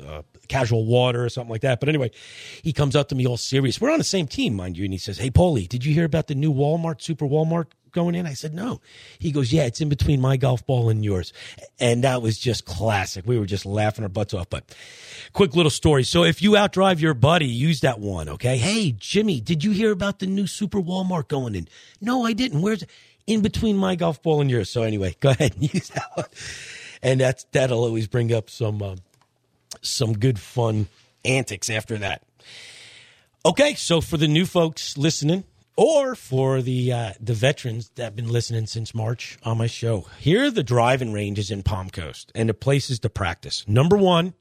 a, 0.05 0.25
casual 0.47 0.85
water 0.87 1.25
or 1.25 1.29
something 1.29 1.51
like 1.51 1.63
that. 1.63 1.81
But 1.81 1.89
anyway, 1.89 2.11
he 2.63 2.73
comes 2.73 2.97
up 2.97 3.09
to 3.09 3.15
me 3.15 3.27
all 3.27 3.37
serious. 3.37 3.81
We're 3.81 3.93
on 3.93 3.99
the 3.99 4.05
same 4.05 4.27
team, 4.27 4.55
mind 4.55 4.77
you. 4.77 4.85
And 4.85 4.93
he 4.93 4.99
says, 4.99 5.19
Hey, 5.19 5.31
Paulie, 5.31 5.69
did 5.69 5.85
you 5.85 5.93
hear 5.93 6.05
about 6.05 6.27
the 6.27 6.35
new 6.35 6.53
Walmart, 6.53 7.03
Super 7.03 7.27
Walmart 7.27 7.67
going 7.97 8.15
in? 8.15 8.27
I 8.27 8.35
said, 8.35 8.55
no. 8.55 8.81
He 9.19 9.33
goes, 9.33 9.53
yeah, 9.53 9.65
it's 9.65 9.81
in 9.81 9.89
between 9.89 10.21
my 10.21 10.37
golf 10.37 10.65
ball 10.65 10.89
and 10.89 11.05
yours. 11.05 11.33
And 11.81 12.05
that 12.05 12.23
was 12.23 12.39
just 12.39 12.65
classic. 12.65 13.27
We 13.27 13.39
were 13.39 13.47
just 13.47 13.67
laughing 13.67 14.05
our 14.05 14.09
butts 14.09 14.35
off. 14.35 14.49
But 14.49 14.73
quick 15.33 15.57
little 15.57 15.71
story. 15.71 16.05
So 16.05 16.23
if 16.23 16.41
you 16.41 16.53
outdrive 16.53 17.01
your 17.01 17.15
buddy, 17.15 17.47
use 17.47 17.81
that 17.81 17.99
one. 17.99 18.29
Okay. 18.29 18.59
Hey, 18.59 18.93
Jimmy, 18.93 19.41
did 19.41 19.65
you 19.65 19.73
hear 19.73 19.91
about 19.91 20.21
the 20.21 20.27
new 20.27 20.47
Super 20.47 20.81
Walmart 20.81 21.27
going 21.27 21.57
in? 21.57 21.67
No, 22.01 22.25
I 22.25 22.35
didn't. 22.35 22.61
Where's 22.61 22.83
it? 22.83 22.91
In 23.27 23.41
between 23.41 23.77
my 23.77 23.97
golf 23.97 24.23
ball 24.23 24.41
and 24.41 24.49
yours. 24.49 24.71
So 24.71 24.83
anyway, 24.83 25.17
go 25.21 25.31
ahead 25.31 25.55
and 25.55 25.75
use 25.75 25.89
that 25.89 26.09
one. 26.15 26.27
And 27.03 27.21
that's, 27.21 27.45
that'll 27.53 27.83
always 27.83 28.07
bring 28.07 28.33
up 28.33 28.51
some, 28.51 28.83
uh, 28.83 28.97
some 29.87 30.15
good 30.15 30.39
fun 30.39 30.89
antics 31.25 31.71
after 31.71 31.99
that. 31.99 32.23
Okay, 33.45 33.75
so 33.75 34.01
for 34.01 34.17
the 34.17 34.29
new 34.29 34.47
folks 34.47 34.99
listening, 34.99 35.45
or 35.77 36.15
for 36.15 36.63
the 36.63 36.93
uh, 36.93 37.13
the 37.21 37.35
veterans 37.35 37.91
that 37.95 38.05
have 38.05 38.17
been 38.17 38.29
listening 38.29 38.67
since 38.67 38.95
March 38.95 39.39
on 39.43 39.59
my 39.59 39.67
show. 39.67 40.07
Here 40.19 40.45
are 40.45 40.51
the 40.51 40.63
driving 40.63 41.13
ranges 41.13 41.51
in 41.51 41.63
Palm 41.63 41.91
Coast 41.91 42.33
and 42.35 42.49
the 42.49 42.55
places 42.55 42.99
to 43.01 43.11
practice. 43.11 43.65
Number 43.69 43.97
one, 43.97 44.35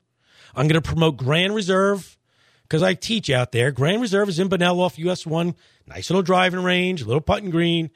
I'm 0.56 0.68
going 0.68 0.82
to 0.82 0.88
promote 0.88 1.18
Grand 1.18 1.54
Reserve 1.54 2.18
because 2.64 2.82
I 2.82 2.94
teach 2.94 3.30
out 3.30 3.52
there. 3.52 3.72
Grand 3.72 4.02
Reserve 4.02 4.30
is 4.30 4.40
in 4.40 4.48
Bunnell 4.48 4.80
off 4.80 4.98
US 4.98 5.26
1. 5.26 5.56
Nice 5.88 6.10
little 6.10 6.24
driving 6.24 6.64
range, 6.64 7.04
little 7.06 7.22
putting 7.22 7.50
green. 7.50 7.92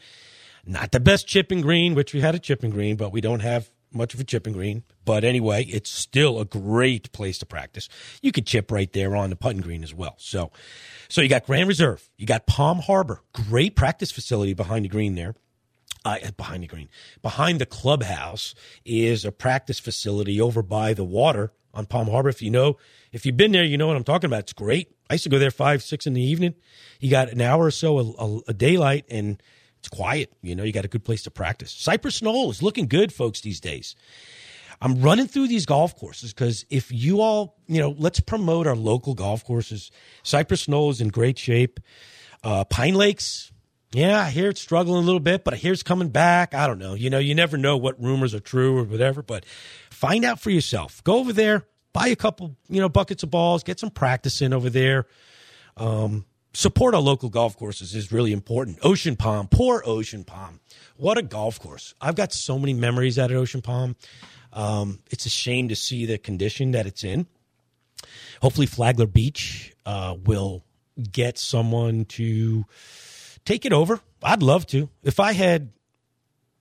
Not 0.66 0.92
the 0.92 1.00
best 1.00 1.28
chipping 1.28 1.62
green, 1.62 1.96
which 1.96 2.14
we 2.14 2.22
had 2.22 2.36
a 2.36 2.40
chipping 2.40 2.70
green, 2.70 2.98
but 2.98 3.12
we 3.12 3.22
don't 3.22 3.40
have 3.40 3.70
much 3.92 4.14
of 4.14 4.20
a 4.20 4.24
chipping 4.24 4.54
green. 4.54 4.84
But 5.06 5.24
anyway, 5.24 5.64
it's 5.66 5.90
still 5.90 6.40
a 6.40 6.46
great 6.46 7.12
place 7.12 7.38
to 7.40 7.46
practice. 7.46 7.90
You 8.22 8.32
could 8.32 8.46
chip 8.46 8.72
right 8.72 8.92
there 8.94 9.16
on 9.16 9.30
the 9.30 9.36
putting 9.36 9.62
green 9.62 9.84
as 9.84 9.94
well. 9.94 10.16
So, 10.18 10.52
so 11.08 11.22
you 11.22 11.30
got 11.30 11.46
Grand 11.46 11.68
Reserve, 11.68 12.10
you 12.18 12.26
got 12.26 12.46
Palm 12.46 12.80
Harbor, 12.80 13.24
great 13.34 13.76
practice 13.76 14.12
facility 14.12 14.54
behind 14.54 14.86
the 14.86 14.90
green 14.90 15.16
there. 15.16 15.36
Uh, 16.06 16.16
behind 16.38 16.64
the 16.64 16.68
green, 16.68 16.88
behind 17.22 17.60
the 17.60 17.66
clubhouse 17.66 18.56
is 18.86 19.26
a 19.26 19.34
practice 19.34 19.80
facility 19.80 20.40
over 20.40 20.64
by 20.64 20.94
the 20.94 21.04
water 21.04 21.52
on 21.74 21.86
Palm 21.86 22.08
Harbor. 22.08 22.30
If 22.30 22.42
you 22.42 22.50
know, 22.50 22.78
if 23.12 23.26
you've 23.26 23.36
been 23.36 23.52
there, 23.52 23.66
you 23.66 23.78
know 23.78 23.88
what 23.88 23.98
I'm 23.98 24.06
talking 24.06 24.30
about. 24.30 24.40
It's 24.40 24.54
great. 24.54 24.96
I 25.10 25.16
used 25.16 25.26
to 25.26 25.30
go 25.30 25.40
there 25.40 25.52
five, 25.52 25.84
six 25.84 26.08
in 26.08 26.14
the 26.14 26.22
evening. 26.22 26.56
You 27.02 27.10
got 27.10 27.30
an 27.30 27.42
hour 27.42 27.66
or 27.66 27.72
so 27.72 28.00
a, 28.00 28.04
a, 28.04 28.40
a 28.50 28.54
daylight 28.54 29.06
and 29.10 29.44
it's 29.80 29.90
quiet. 29.90 30.32
You 30.42 30.56
know, 30.56 30.64
you 30.64 30.72
got 30.72 30.86
a 30.86 30.90
good 30.90 31.04
place 31.04 31.24
to 31.24 31.32
practice. 31.32 31.72
Cypress 31.72 32.22
Knoll 32.22 32.52
is 32.52 32.62
looking 32.62 32.88
good, 32.88 33.14
folks, 33.14 33.42
these 33.42 33.60
days. 33.60 33.96
I'm 34.82 35.02
running 35.02 35.28
through 35.28 35.48
these 35.48 35.66
golf 35.66 35.98
courses 35.98 36.34
because 36.34 36.66
if 36.70 36.92
you 36.92 37.22
all, 37.22 37.58
you 37.68 37.80
know, 37.80 37.96
let's 37.98 38.20
promote 38.20 38.68
our 38.68 38.76
local 38.76 39.14
golf 39.14 39.44
courses. 39.44 39.92
Cypress 40.24 40.68
Knoll 40.68 40.90
is 40.90 41.02
in 41.02 41.10
great 41.10 41.38
shape. 41.38 41.80
Uh, 42.44 42.64
Pine 42.64 42.94
Lakes, 42.94 43.52
yeah, 43.92 44.22
I 44.22 44.30
hear 44.30 44.50
it's 44.50 44.62
struggling 44.62 45.04
a 45.04 45.06
little 45.06 45.20
bit, 45.20 45.44
but 45.44 45.54
I 45.54 45.58
hear 45.58 45.74
it's 45.74 45.84
coming 45.84 46.10
back. 46.10 46.54
I 46.54 46.68
don't 46.68 46.80
know. 46.80 46.94
You 46.94 47.10
know, 47.10 47.20
you 47.20 47.36
never 47.36 47.58
know 47.58 47.76
what 47.76 48.02
rumors 48.02 48.34
are 48.34 48.40
true 48.40 48.78
or 48.78 48.84
whatever, 48.84 49.22
but 49.22 49.46
find 49.90 50.24
out 50.24 50.40
for 50.40 50.50
yourself. 50.50 51.04
Go 51.04 51.18
over 51.18 51.34
there, 51.34 51.66
buy 51.92 52.08
a 52.08 52.16
couple, 52.16 52.56
you 52.70 52.80
know, 52.80 52.88
buckets 52.88 53.24
of 53.24 53.32
balls, 53.32 53.64
get 53.64 53.80
some 53.80 53.90
practice 53.90 54.42
in 54.42 54.54
over 54.54 54.70
there. 54.70 55.08
Um, 55.76 56.26
support 56.54 56.96
our 56.96 57.02
local 57.02 57.30
golf 57.30 57.58
courses 57.58 57.96
is 57.96 58.12
really 58.12 58.32
important. 58.32 58.80
Ocean 58.82 59.16
Palm, 59.16 59.48
poor 59.48 59.84
Ocean 59.86 60.24
Palm. 60.24 60.60
What 60.98 61.18
a 61.18 61.22
golf 61.22 61.60
course. 61.60 61.94
I've 62.02 62.16
got 62.16 62.34
so 62.34 62.58
many 62.60 62.74
memories 62.74 63.20
out 63.20 63.32
at 63.32 63.38
Ocean 63.38 63.62
Palm. 63.62 63.96
Um, 64.52 65.00
it's 65.12 65.26
a 65.26 65.30
shame 65.30 65.70
to 65.70 65.76
see 65.76 66.06
the 66.06 66.18
condition 66.18 66.72
that 66.72 66.86
it's 66.88 67.04
in. 67.04 67.28
Hopefully, 68.42 68.68
Flagler 68.68 69.06
Beach 69.06 69.74
uh, 69.86 70.16
will 70.26 70.64
get 71.12 71.38
someone 71.38 72.06
to 72.06 72.66
take 73.46 73.66
it 73.66 73.74
over. 73.74 74.00
I'd 74.24 74.44
love 74.44 74.66
to. 74.68 74.90
If 75.04 75.20
I 75.20 75.34
had, 75.34 75.72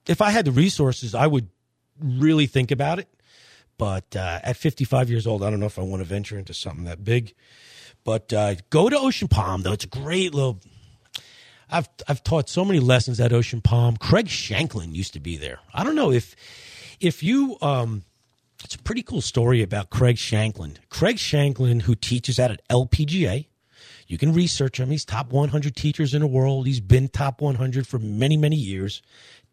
if 0.07 0.21
I 0.21 0.31
had 0.31 0.45
the 0.45 0.53
resources, 0.53 1.15
I 1.15 1.27
would 1.27 1.49
really 2.01 2.47
think 2.47 2.71
about 2.71 2.99
it. 2.99 3.09
But 3.79 4.17
uh, 4.17 4.41
at 4.43 4.57
55 4.57 5.09
years 5.09 5.27
old, 5.27 5.43
I 5.43 5.51
don't 5.51 5.61
know 5.61 5.67
if 5.67 5.79
I 5.79 5.83
want 5.83 6.01
to 6.01 6.05
venture 6.05 6.37
into 6.37 6.53
something 6.53 6.85
that 6.85 7.05
big. 7.05 7.35
But 8.09 8.33
uh, 8.33 8.55
go 8.71 8.89
to 8.89 8.99
Ocean 8.99 9.29
Palm, 9.29 9.61
though. 9.61 9.73
It's 9.73 9.85
a 9.85 9.87
great 9.87 10.33
little. 10.33 10.61
I've 11.71 11.91
I've 12.09 12.25
taught 12.25 12.49
so 12.49 12.65
many 12.65 12.81
lessons 12.81 13.21
at 13.21 13.35
Ocean 13.35 13.61
Palm. 13.61 13.99
Craig 13.99 14.29
Shankland 14.29 14.95
used 14.95 15.13
to 15.13 15.21
be 15.21 15.37
there. 15.37 15.59
I 15.75 15.85
don't 15.85 15.95
know 15.95 16.11
if 16.11 16.35
if 17.01 17.23
you 17.23 17.59
um 17.61 18.05
it's 18.65 18.77
a 18.77 18.79
pretty 18.79 19.03
cool 19.03 19.21
story 19.21 19.61
about 19.61 19.91
Craig 19.91 20.17
Shankland. 20.17 20.79
Craig 20.89 21.17
Shankland, 21.17 21.83
who 21.83 21.95
teaches 21.95 22.39
at 22.39 22.51
an 22.51 22.57
LPGA, 22.71 23.45
you 24.07 24.17
can 24.17 24.33
research 24.33 24.81
him. 24.81 24.89
He's 24.89 25.05
top 25.05 25.31
100 25.31 25.77
teachers 25.77 26.15
in 26.15 26.23
the 26.23 26.27
world. 26.27 26.67
He's 26.67 26.81
been 26.81 27.09
top 27.09 27.43
100 27.43 27.87
for 27.87 27.99
many, 27.99 28.39
many 28.39 28.57
years. 28.57 29.03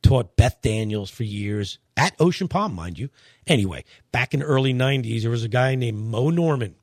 Taught 0.02 0.38
Beth 0.38 0.62
Daniels 0.62 1.10
for 1.10 1.24
years 1.24 1.78
at 1.98 2.16
Ocean 2.22 2.48
Palm, 2.48 2.74
mind 2.74 3.00
you. 3.00 3.10
Anyway, 3.48 3.84
back 4.14 4.34
in 4.34 4.40
the 4.40 4.46
early 4.46 4.74
90s, 4.74 5.24
there 5.24 5.32
was 5.32 5.44
a 5.44 5.50
guy 5.50 5.76
named 5.76 6.00
Moe 6.00 6.30
Norman. 6.30 6.76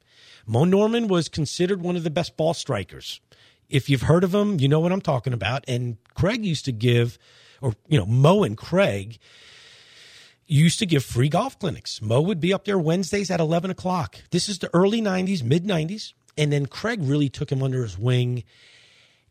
Moe 0.47 0.65
Norman 0.65 1.09
was 1.09 1.29
considered 1.29 1.83
one 1.83 1.97
of 1.97 2.05
the 2.05 2.11
best 2.11 2.37
ball 2.37 2.55
strikers. 2.55 3.21
If 3.69 3.89
you've 3.89 4.03
heard 4.03 4.25
of 4.25 4.35
him, 4.35 4.61
you 4.61 4.69
know 4.69 4.81
what 4.81 4.93
I'm 4.93 5.01
talking 5.01 5.33
about. 5.33 5.65
And 5.67 5.97
Craig 6.15 6.45
used 6.45 6.65
to 6.67 6.73
give, 6.73 7.19
or, 7.61 7.75
you 7.89 7.99
know, 7.99 8.07
Moe 8.07 8.43
and 8.43 8.57
Craig 8.57 9.19
used 10.47 10.79
to 10.81 10.87
give 10.87 11.05
free 11.05 11.29
golf 11.29 11.59
clinics. 11.59 12.03
Moe 12.03 12.21
would 12.21 12.41
be 12.41 12.53
up 12.53 12.65
there 12.65 12.79
Wednesdays 12.79 13.31
at 13.31 13.41
11 13.41 13.71
o'clock. 13.71 14.17
This 14.31 14.49
is 14.49 14.59
the 14.59 14.71
early 14.75 15.01
90s, 15.01 15.43
mid 15.43 15.65
90s. 15.65 16.13
And 16.37 16.53
then 16.53 16.67
Craig 16.67 17.01
really 17.03 17.29
took 17.29 17.51
him 17.51 17.63
under 17.63 17.83
his 17.83 17.99
wing. 17.99 18.45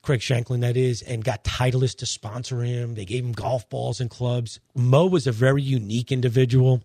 Craig 0.01 0.21
Shankland, 0.21 0.61
that 0.61 0.77
is, 0.77 1.03
and 1.03 1.23
got 1.23 1.43
Titleist 1.43 1.97
to 1.97 2.07
sponsor 2.07 2.61
him. 2.61 2.95
They 2.95 3.05
gave 3.05 3.23
him 3.23 3.33
golf 3.33 3.69
balls 3.69 3.99
and 3.99 4.09
clubs. 4.09 4.59
Moe 4.73 5.05
was 5.05 5.27
a 5.27 5.31
very 5.31 5.61
unique 5.61 6.11
individual. 6.11 6.81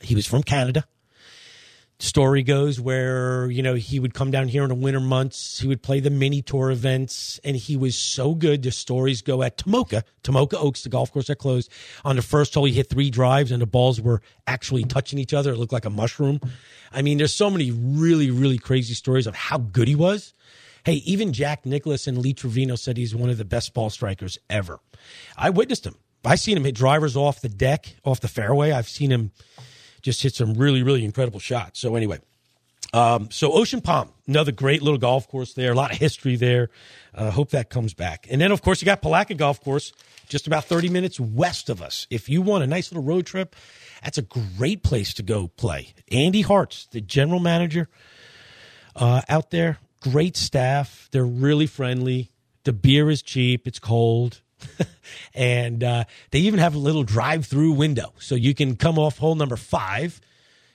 He 0.00 0.14
was 0.14 0.26
from 0.26 0.42
Canada 0.42 0.86
story 2.02 2.42
goes 2.42 2.80
where 2.80 3.50
you 3.50 3.62
know 3.62 3.74
he 3.74 4.00
would 4.00 4.14
come 4.14 4.30
down 4.30 4.48
here 4.48 4.62
in 4.62 4.70
the 4.70 4.74
winter 4.74 5.00
months 5.00 5.58
he 5.58 5.68
would 5.68 5.82
play 5.82 6.00
the 6.00 6.08
mini 6.08 6.40
tour 6.40 6.70
events 6.70 7.38
and 7.44 7.56
he 7.56 7.76
was 7.76 7.94
so 7.94 8.34
good 8.34 8.62
the 8.62 8.70
stories 8.70 9.20
go 9.20 9.42
at 9.42 9.58
tomoka 9.58 10.02
tomoka 10.22 10.54
oaks 10.54 10.82
the 10.82 10.88
golf 10.88 11.12
course 11.12 11.26
that 11.26 11.36
closed. 11.36 11.70
On 12.04 12.16
the 12.16 12.22
first 12.22 12.54
hole 12.54 12.64
he 12.64 12.72
hit 12.72 12.88
three 12.88 13.10
drives 13.10 13.52
and 13.52 13.60
the 13.60 13.66
balls 13.66 14.00
were 14.00 14.22
actually 14.46 14.84
touching 14.84 15.18
each 15.18 15.34
other. 15.34 15.52
It 15.52 15.58
looked 15.58 15.72
like 15.72 15.84
a 15.84 15.90
mushroom. 15.90 16.40
I 16.92 17.02
mean 17.02 17.18
there's 17.18 17.34
so 17.34 17.50
many 17.50 17.70
really 17.70 18.30
really 18.30 18.58
crazy 18.58 18.94
stories 18.94 19.26
of 19.26 19.34
how 19.34 19.58
good 19.58 19.86
he 19.86 19.94
was. 19.94 20.32
Hey 20.86 20.94
even 21.04 21.34
jack 21.34 21.66
nicklaus 21.66 22.06
and 22.06 22.16
lee 22.16 22.32
trevino 22.32 22.76
said 22.76 22.96
he's 22.96 23.14
one 23.14 23.28
of 23.28 23.36
the 23.36 23.44
best 23.44 23.74
ball 23.74 23.90
strikers 23.90 24.38
ever. 24.48 24.80
I 25.36 25.50
witnessed 25.50 25.86
him. 25.86 25.96
I've 26.24 26.40
seen 26.40 26.56
him 26.56 26.64
hit 26.64 26.74
drivers 26.74 27.16
off 27.16 27.40
the 27.42 27.48
deck 27.50 27.94
off 28.04 28.20
the 28.20 28.28
fairway. 28.28 28.72
I've 28.72 28.88
seen 28.88 29.10
him 29.10 29.32
just 30.02 30.22
hit 30.22 30.34
some 30.34 30.54
really, 30.54 30.82
really 30.82 31.04
incredible 31.04 31.40
shots. 31.40 31.80
So 31.80 31.96
anyway, 31.96 32.20
um, 32.92 33.30
so 33.30 33.52
Ocean 33.52 33.80
Palm, 33.80 34.10
another 34.26 34.52
great 34.52 34.82
little 34.82 34.98
golf 34.98 35.28
course 35.28 35.54
there. 35.54 35.72
A 35.72 35.74
lot 35.74 35.92
of 35.92 35.98
history 35.98 36.36
there. 36.36 36.70
Uh, 37.14 37.30
hope 37.30 37.50
that 37.50 37.70
comes 37.70 37.94
back. 37.94 38.26
And 38.30 38.40
then, 38.40 38.52
of 38.52 38.62
course, 38.62 38.80
you 38.80 38.86
got 38.86 39.02
Palatka 39.02 39.34
Golf 39.34 39.60
Course, 39.60 39.92
just 40.28 40.46
about 40.46 40.64
30 40.64 40.88
minutes 40.88 41.18
west 41.20 41.68
of 41.68 41.82
us. 41.82 42.06
If 42.10 42.28
you 42.28 42.42
want 42.42 42.64
a 42.64 42.66
nice 42.66 42.90
little 42.90 43.02
road 43.02 43.26
trip, 43.26 43.54
that's 44.02 44.18
a 44.18 44.22
great 44.22 44.82
place 44.82 45.14
to 45.14 45.22
go 45.22 45.48
play. 45.48 45.92
Andy 46.10 46.42
Hartz, 46.42 46.86
the 46.86 47.00
general 47.00 47.40
manager 47.40 47.88
uh, 48.96 49.22
out 49.28 49.50
there, 49.50 49.78
great 50.00 50.36
staff. 50.36 51.08
They're 51.12 51.24
really 51.24 51.66
friendly. 51.66 52.30
The 52.64 52.72
beer 52.72 53.10
is 53.10 53.22
cheap. 53.22 53.66
It's 53.66 53.78
cold. 53.78 54.40
and 55.34 55.82
uh, 55.82 56.04
they 56.30 56.40
even 56.40 56.58
have 56.60 56.74
a 56.74 56.78
little 56.78 57.02
drive-through 57.02 57.72
window, 57.72 58.12
so 58.18 58.34
you 58.34 58.54
can 58.54 58.76
come 58.76 58.98
off 58.98 59.18
hole 59.18 59.34
number 59.34 59.56
five. 59.56 60.20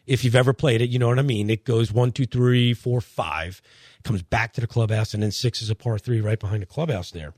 If 0.05 0.23
you've 0.23 0.35
ever 0.35 0.53
played 0.53 0.81
it, 0.81 0.89
you 0.89 0.99
know 0.99 1.07
what 1.07 1.17
I 1.17 1.23
mean. 1.23 1.49
It 1.49 1.65
goes 1.65 1.91
one, 1.91 2.11
two, 2.11 2.25
three, 2.25 2.73
four, 2.73 3.01
five, 3.01 3.61
comes 4.03 4.21
back 4.21 4.53
to 4.53 4.61
the 4.61 4.67
clubhouse, 4.67 5.13
and 5.13 5.23
then 5.23 5.31
six 5.31 5.61
is 5.61 5.69
a 5.69 5.75
par 5.75 5.97
three 5.97 6.21
right 6.21 6.39
behind 6.39 6.61
the 6.61 6.67
clubhouse 6.67 7.11
there. 7.11 7.33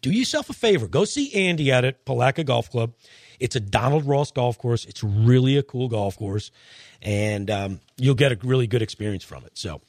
Do 0.00 0.10
yourself 0.10 0.48
a 0.48 0.54
favor. 0.54 0.88
Go 0.88 1.04
see 1.04 1.32
Andy 1.34 1.70
at 1.70 1.84
it, 1.84 2.04
Palatka 2.06 2.44
Golf 2.44 2.70
Club. 2.70 2.94
It's 3.38 3.56
a 3.56 3.60
Donald 3.60 4.06
Ross 4.06 4.30
golf 4.30 4.56
course. 4.56 4.86
It's 4.86 5.04
really 5.04 5.58
a 5.58 5.62
cool 5.62 5.88
golf 5.88 6.16
course, 6.16 6.50
and 7.02 7.50
um, 7.50 7.80
you'll 7.98 8.14
get 8.14 8.32
a 8.32 8.38
really 8.42 8.66
good 8.66 8.80
experience 8.80 9.24
from 9.24 9.44
it. 9.44 9.58
So, 9.58 9.82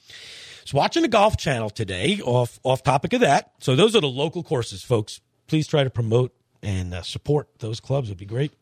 so 0.66 0.78
watching 0.78 1.04
the 1.04 1.08
Golf 1.08 1.38
Channel 1.38 1.70
today. 1.70 2.20
Off 2.26 2.60
off 2.64 2.84
topic 2.84 3.14
of 3.14 3.22
that. 3.22 3.54
So 3.60 3.78
those 3.78 3.96
are 3.96 4.02
the 4.02 4.10
local 4.10 4.44
courses, 4.44 4.84
folks 4.84 5.22
please 5.48 5.68
try 5.68 5.84
to 5.84 5.90
promote 5.90 6.34
and 6.62 6.94
uh, 6.94 7.02
support 7.02 7.48
those 7.60 7.80
clubs. 7.80 8.10
Would 8.10 8.18
be 8.18 8.26
great. 8.26 8.54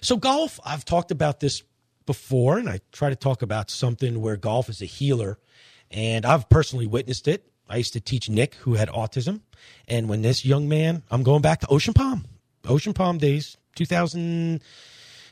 So 0.00 0.16
golf, 0.16 0.58
I've 0.64 0.84
talked 0.84 1.10
about 1.10 1.40
this 1.40 1.62
before, 2.06 2.58
and 2.58 2.68
I 2.68 2.80
try 2.90 3.10
to 3.10 3.16
talk 3.16 3.42
about 3.42 3.70
something 3.70 4.20
where 4.20 4.36
golf 4.36 4.68
is 4.68 4.82
a 4.82 4.86
healer, 4.86 5.38
and 5.90 6.24
I've 6.24 6.48
personally 6.48 6.86
witnessed 6.86 7.28
it. 7.28 7.46
I 7.68 7.76
used 7.76 7.92
to 7.92 8.00
teach 8.00 8.28
Nick, 8.28 8.54
who 8.56 8.74
had 8.74 8.88
autism, 8.88 9.40
and 9.88 10.08
when 10.08 10.22
this 10.22 10.44
young 10.44 10.68
man, 10.68 11.02
I'm 11.10 11.22
going 11.22 11.42
back 11.42 11.60
to 11.60 11.68
Ocean 11.68 11.94
Palm, 11.94 12.26
Ocean 12.66 12.92
Palm 12.92 13.18
days, 13.18 13.56
2000 13.76 14.62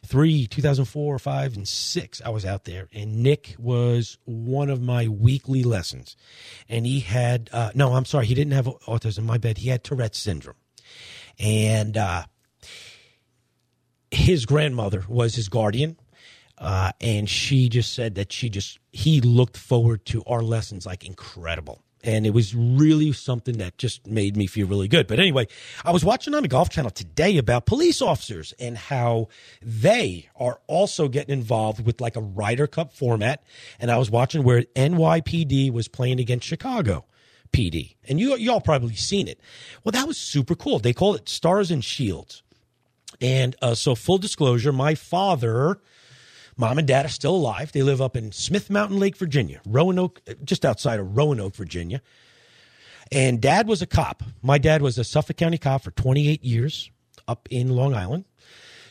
three, 0.05 0.47
2004, 0.47 1.19
five, 1.19 1.57
and 1.57 1.67
six, 1.67 2.21
I 2.25 2.31
was 2.31 2.45
out 2.45 2.65
there, 2.65 2.89
and 2.93 3.23
Nick 3.23 3.55
was 3.59 4.19
one 4.25 4.71
of 4.71 4.81
my 4.81 5.09
weekly 5.09 5.63
lessons. 5.63 6.17
And 6.69 6.87
he 6.87 7.01
had, 7.01 7.51
uh, 7.53 7.71
no, 7.75 7.95
I'm 7.95 8.05
sorry, 8.05 8.27
he 8.27 8.35
didn't 8.35 8.53
have 8.53 8.67
autism, 8.67 9.25
my 9.25 9.39
bad. 9.39 9.59
He 9.59 9.69
had 9.69 9.85
Tourette's 9.85 10.19
syndrome. 10.19 10.57
And 11.39 11.97
uh, 11.97 12.25
his 14.11 14.47
grandmother 14.47 15.05
was 15.09 15.35
his 15.35 15.49
guardian. 15.49 15.97
Uh, 16.59 16.93
and 17.01 17.29
she 17.29 17.71
just 17.71 17.95
said 17.95 18.17
that 18.17 18.33
she 18.33 18.51
just, 18.51 18.79
he 18.93 19.23
looked 19.23 19.57
forward 19.57 20.05
to 20.05 20.23
our 20.27 20.43
lessons 20.43 20.85
like 20.85 21.05
incredible 21.05 21.83
and 22.03 22.27
it 22.27 22.31
was 22.31 22.55
really 22.55 23.13
something 23.13 23.59
that 23.59 23.77
just 23.79 24.07
made 24.07 24.37
me 24.37 24.47
feel 24.47 24.67
really 24.67 24.89
good. 24.89 25.07
But 25.07 25.21
anyway, 25.21 25.47
I 25.85 25.91
was 25.91 26.05
watching 26.05 26.35
on 26.35 26.43
the 26.43 26.49
Golf 26.49 26.71
Channel 26.71 26.91
today 26.91 27.37
about 27.37 27.67
police 27.67 28.01
officers 28.01 28.55
and 28.59 28.77
how 28.77 29.29
they 29.63 30.29
are 30.37 30.61
also 30.67 31.09
getting 31.09 31.33
involved 31.33 31.85
with 31.85 32.01
like 32.01 32.17
a 32.17 32.21
Ryder 32.21 32.67
Cup 32.67 32.93
format. 32.93 33.43
And 33.79 33.91
I 33.91 33.99
was 33.99 34.11
watching 34.11 34.43
where 34.43 34.63
NYPD 34.75 35.73
was 35.73 35.89
playing 35.89 36.21
against 36.21 36.47
Chicago. 36.47 37.05
PD, 37.53 37.97
and 38.09 38.21
you 38.21 38.37
y'all 38.37 38.61
probably 38.61 38.95
seen 38.95 39.27
it. 39.27 39.41
Well, 39.83 39.91
that 39.91 40.07
was 40.07 40.17
super 40.17 40.55
cool. 40.55 40.79
They 40.79 40.93
call 40.93 41.17
it 41.17 41.29
Stars 41.29 41.73
and 41.73 41.85
Shields, 41.85 42.45
and 43.21 43.57
uh, 43.61 43.75
so 43.75 43.97
full 43.97 44.19
disclosure, 44.19 44.73
my 44.73 44.95
father 44.95 45.81
Mom 46.61 46.77
and 46.77 46.87
dad 46.87 47.07
are 47.07 47.11
still 47.11 47.35
alive. 47.35 47.73
They 47.73 47.83
live 47.83 48.03
up 48.03 48.15
in 48.19 48.33
Smith 48.33 48.69
Mountain 48.69 48.99
Lake, 48.99 49.17
Virginia, 49.17 49.63
Roanoke, 49.67 50.21
uh, 50.29 50.35
just 50.45 50.67
outside 50.67 51.01
of 51.01 51.17
Roanoke, 51.17 51.57
Virginia. 51.57 52.03
And 53.11 53.41
dad 53.41 53.67
was 53.67 53.81
a 53.81 53.87
cop. 53.87 54.23
My 54.43 54.59
dad 54.59 54.83
was 54.83 54.99
a 54.99 55.05
Suffolk 55.05 55.39
County 55.39 55.57
cop 55.57 55.83
for 55.83 55.91
28 55.91 56.45
years 56.45 56.91
up 57.27 57.49
in 57.51 57.71
Long 57.71 57.95
Island. 57.95 58.27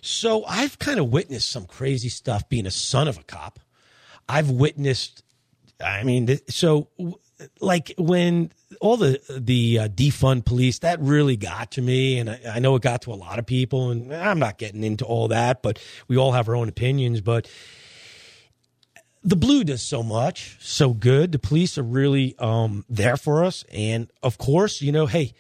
So 0.02 0.44
I've 0.46 0.80
kind 0.80 1.00
of 1.00 1.12
witnessed 1.12 1.52
some 1.52 1.68
crazy 1.68 2.10
stuff 2.10 2.50
being 2.50 2.66
a 2.66 2.72
son 2.72 3.08
of 3.08 3.20
a 3.20 3.24
cop. 3.24 3.60
I've 4.28 4.50
witnessed, 4.50 5.24
I 5.80 6.04
mean, 6.04 6.40
so 6.50 6.90
like 7.60 7.93
when 7.98 8.51
all 8.81 8.98
the 8.98 9.19
the 9.29 9.79
uh, 9.79 9.88
defund 9.88 10.46
police 10.46 10.79
that 10.79 11.00
really 11.00 11.38
got 11.38 11.72
to 11.72 11.81
me 11.81 12.17
and 12.19 12.29
I, 12.29 12.39
I, 12.55 12.60
know 12.60 12.75
it 12.75 12.81
got 12.81 13.01
to 13.03 13.13
a 13.13 13.15
lot 13.15 13.39
of 13.39 13.46
people 13.46 13.91
and 13.91 14.13
i'm 14.13 14.39
not 14.39 14.58
getting 14.58 14.84
into 14.84 15.05
all 15.05 15.27
that 15.29 15.62
but 15.62 15.79
we 16.08 16.17
all 16.17 16.34
have 16.34 16.50
our 16.50 16.55
own 16.55 16.69
opinions 16.69 17.22
but 17.22 17.50
the 19.24 19.36
blue 19.36 19.63
does 19.63 19.81
so 19.81 20.01
much 20.01 20.58
so 20.62 20.93
good. 20.93 21.34
The 21.34 21.39
police 21.39 21.77
are 21.77 21.84
really 21.84 22.36
um, 22.39 22.86
there 22.89 23.17
for 23.17 23.43
us 23.43 23.65
and 23.72 24.10
of 24.24 24.38
course 24.38 24.81
you 24.81 24.91
know 24.91 25.05
hey 25.05 25.34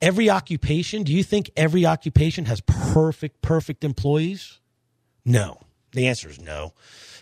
every 0.00 0.30
occupation 0.30 1.02
do 1.02 1.12
you 1.12 1.22
think 1.22 1.50
every 1.56 1.86
occupation 1.86 2.44
has 2.46 2.60
perfect 2.60 3.42
perfect 3.42 3.84
employees? 3.84 4.60
No 5.24 5.65
the 5.96 6.06
answer 6.06 6.28
is 6.28 6.40
no 6.40 6.72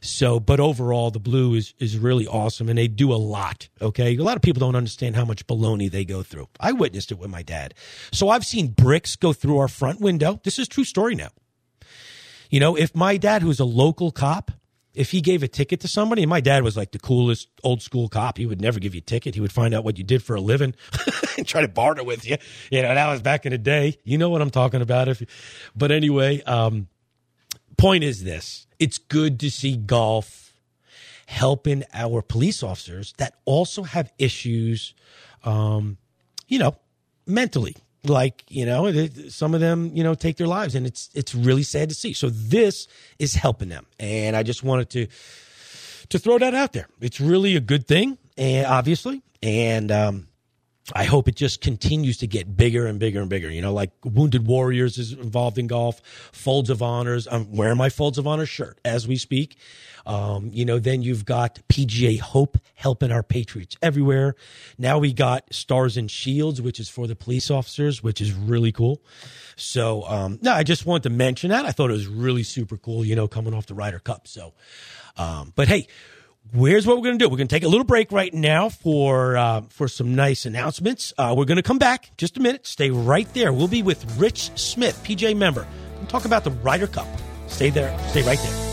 so, 0.05 0.39
but 0.39 0.61
overall, 0.61 1.11
the 1.11 1.19
blue 1.19 1.55
is 1.55 1.75
is 1.79 1.97
really 1.97 2.27
awesome, 2.27 2.69
and 2.69 2.77
they 2.77 2.89
do 2.89 3.13
a 3.13 3.17
lot. 3.17 3.69
Okay, 3.81 4.17
a 4.17 4.23
lot 4.23 4.37
of 4.37 4.43
people 4.43 4.61
don't 4.61 4.77
understand 4.77 5.17
how 5.17 5.25
much 5.25 5.47
baloney 5.47 5.91
they 5.91 6.05
go 6.05 6.23
through. 6.23 6.49
I 6.61 6.73
witnessed 6.73 7.11
it 7.11 7.19
with 7.19 7.31
my 7.31 7.43
dad, 7.43 7.75
so 8.13 8.29
I've 8.29 8.45
seen 8.45 8.69
bricks 8.69 9.17
go 9.17 9.33
through 9.33 9.59
our 9.59 9.69
front 9.69 10.01
window. 10.01 10.41
This 10.45 10.59
is 10.59 10.69
true 10.69 10.85
story 10.85 11.15
now. 11.15 11.31
You 12.51 12.61
know, 12.61 12.77
if 12.77 12.95
my 12.95 13.17
dad, 13.17 13.43
who's 13.43 13.61
a 13.61 13.65
local 13.65 14.13
cop, 14.13 14.51
if 14.93 15.11
he 15.11 15.23
gave 15.23 15.43
a 15.43 15.49
ticket 15.49 15.81
to 15.81 15.89
somebody, 15.89 16.23
and 16.23 16.29
my 16.29 16.41
dad 16.41 16.63
was 16.63 16.77
like 16.77 16.93
the 16.93 16.99
coolest 16.99 17.49
old 17.63 17.81
school 17.81 18.09
cop, 18.09 18.37
he 18.37 18.45
would 18.45 18.61
never 18.61 18.79
give 18.79 18.95
you 18.95 18.99
a 18.99 19.03
ticket. 19.03 19.35
He 19.35 19.41
would 19.41 19.53
find 19.53 19.75
out 19.75 19.85
what 19.85 19.97
you 19.97 20.05
did 20.05 20.23
for 20.23 20.37
a 20.37 20.41
living 20.41 20.75
and 21.39 21.47
try 21.47 21.63
to 21.63 21.69
barter 21.69 22.05
with 22.05 22.29
you. 22.29 22.37
You 22.71 22.83
know, 22.83 22.95
that 22.95 23.11
was 23.11 23.23
back 23.23 23.47
in 23.47 23.53
the 23.53 23.59
day. 23.59 23.97
You 24.05 24.19
know 24.19 24.29
what 24.29 24.43
I'm 24.43 24.51
talking 24.51 24.83
about. 24.83 25.09
If, 25.09 25.23
but 25.75 25.91
anyway, 25.91 26.43
um, 26.43 26.89
point 27.77 28.05
is 28.05 28.25
this 28.25 28.67
it's 28.79 28.99
good 28.99 29.41
to 29.41 29.51
see 29.51 29.77
golf 29.77 30.55
helping 31.27 31.85
our 31.93 32.23
police 32.23 32.63
officers 32.63 33.15
that 33.19 33.35
also 33.45 33.83
have 33.83 34.13
issues, 34.19 34.95
um, 35.45 35.97
you 36.49 36.59
know, 36.59 36.77
mentally. 37.27 37.77
Like 38.07 38.45
you 38.49 38.67
know, 38.67 38.93
some 39.31 39.55
of 39.55 39.61
them 39.61 39.91
you 39.95 40.05
know 40.05 40.15
take 40.15 40.37
their 40.37 40.47
lives, 40.47 40.75
and 40.75 40.87
it's 40.87 41.09
it's 41.15 41.35
really 41.35 41.63
sad 41.63 41.89
to 41.89 41.95
see. 41.95 42.13
So 42.13 42.29
this 42.29 42.87
is 43.19 43.33
helping 43.33 43.71
them, 43.71 43.87
and 43.99 44.37
I 44.37 44.43
just 44.43 44.63
wanted 44.63 44.91
to 44.91 45.07
to 46.11 46.19
throw 46.19 46.39
that 46.39 46.53
out 46.53 46.75
there. 46.75 46.87
It's 47.01 47.19
really 47.19 47.57
a 47.57 47.61
good 47.61 47.89
thing, 47.89 48.19
and 48.37 48.67
obviously, 48.67 49.23
and 49.43 49.91
um, 49.91 50.29
I 50.93 51.05
hope 51.05 51.29
it 51.29 51.35
just 51.35 51.63
continues 51.63 52.19
to 52.19 52.27
get 52.27 52.57
bigger 52.57 52.87
and 52.87 52.99
bigger 52.99 53.21
and 53.21 53.31
bigger. 53.31 53.51
You 53.51 53.63
know, 53.63 53.73
like 53.73 53.91
Wounded 54.05 54.47
Warriors 54.47 54.99
is 54.99 55.13
involved 55.13 55.57
in 55.57 55.67
golf, 55.67 56.03
Folds 56.33 56.69
of 56.69 56.83
Honors. 56.83 57.27
I'm 57.31 57.57
wearing 57.57 57.79
my 57.79 57.89
Folds 57.89 58.19
of 58.19 58.27
Honor 58.27 58.45
shirt 58.45 58.79
as 58.85 59.09
we 59.09 59.17
speak. 59.17 59.57
Um, 60.05 60.51
you 60.53 60.67
know, 60.67 60.79
then 60.79 61.01
you've 61.01 61.25
got 61.25 61.61
PGA 61.71 62.21
Hope 62.21 62.59
helping 62.75 63.11
our 63.11 63.23
Patriots 63.23 63.77
everywhere. 63.81 64.35
Now 64.77 64.99
we 64.99 65.15
got 65.15 65.53
Stars 65.55 65.97
and 65.97 66.11
Shields, 66.11 66.61
which 66.61 66.79
is 66.79 66.91
for 66.91 67.07
the 67.07 67.17
police 67.17 67.51
officers, 67.51 68.03
which 68.03 68.21
is 68.21 68.35
really 68.35 68.71
cool. 68.71 69.03
So, 69.57 70.03
um, 70.07 70.39
no, 70.43 70.53
I 70.53 70.65
just 70.65 70.85
wanted 70.85 71.05
to 71.05 71.11
mention 71.11 71.49
that. 71.49 71.65
I 71.65 71.71
thought 71.71 71.89
it 71.89 71.95
was 71.95 72.07
really 72.07 72.43
super 72.43 72.77
cool, 72.77 73.07
you 73.07 73.17
know, 73.17 73.27
coming 73.27 73.55
off 73.55 73.65
the 73.67 73.75
Ryder 73.75 74.01
Cup. 74.01 74.29
So, 74.29 74.53
um, 75.17 75.55
but 75.57 75.69
hey, 75.69 75.87
Here's 76.53 76.87
what 76.87 76.97
we're 76.97 77.05
going 77.05 77.19
to 77.19 77.25
do. 77.25 77.29
We're 77.29 77.39
going 77.39 77.49
to 77.49 77.55
take 77.55 77.65
a 77.65 77.69
little 77.69 77.85
break 77.85 78.13
right 78.13 78.33
now 78.33 78.69
for 78.69 79.37
uh, 79.37 79.63
for 79.71 79.89
some 79.89 80.15
nice 80.15 80.47
announcements. 80.47 81.13
Uh, 81.19 81.35
we're 81.37 81.47
going 81.47 81.57
to 81.57 81.63
come 81.63 81.79
back 81.79 82.11
just 82.17 82.37
a 82.37 82.41
minute. 82.41 82.67
Stay 82.67 82.91
right 82.91 83.33
there. 83.35 83.53
We'll 83.53 83.69
be 83.69 83.83
with 83.83 84.19
Rich 84.19 84.57
Smith, 84.59 85.03
PGA 85.05 85.37
member. 85.37 85.67
We'll 85.97 86.07
talk 86.07 86.25
about 86.25 86.45
the 86.45 86.51
Ryder 86.51 86.87
Cup. 86.87 87.09
Stay 87.49 87.71
there. 87.71 87.97
Stay 88.09 88.23
right 88.23 88.39
there. 88.39 88.65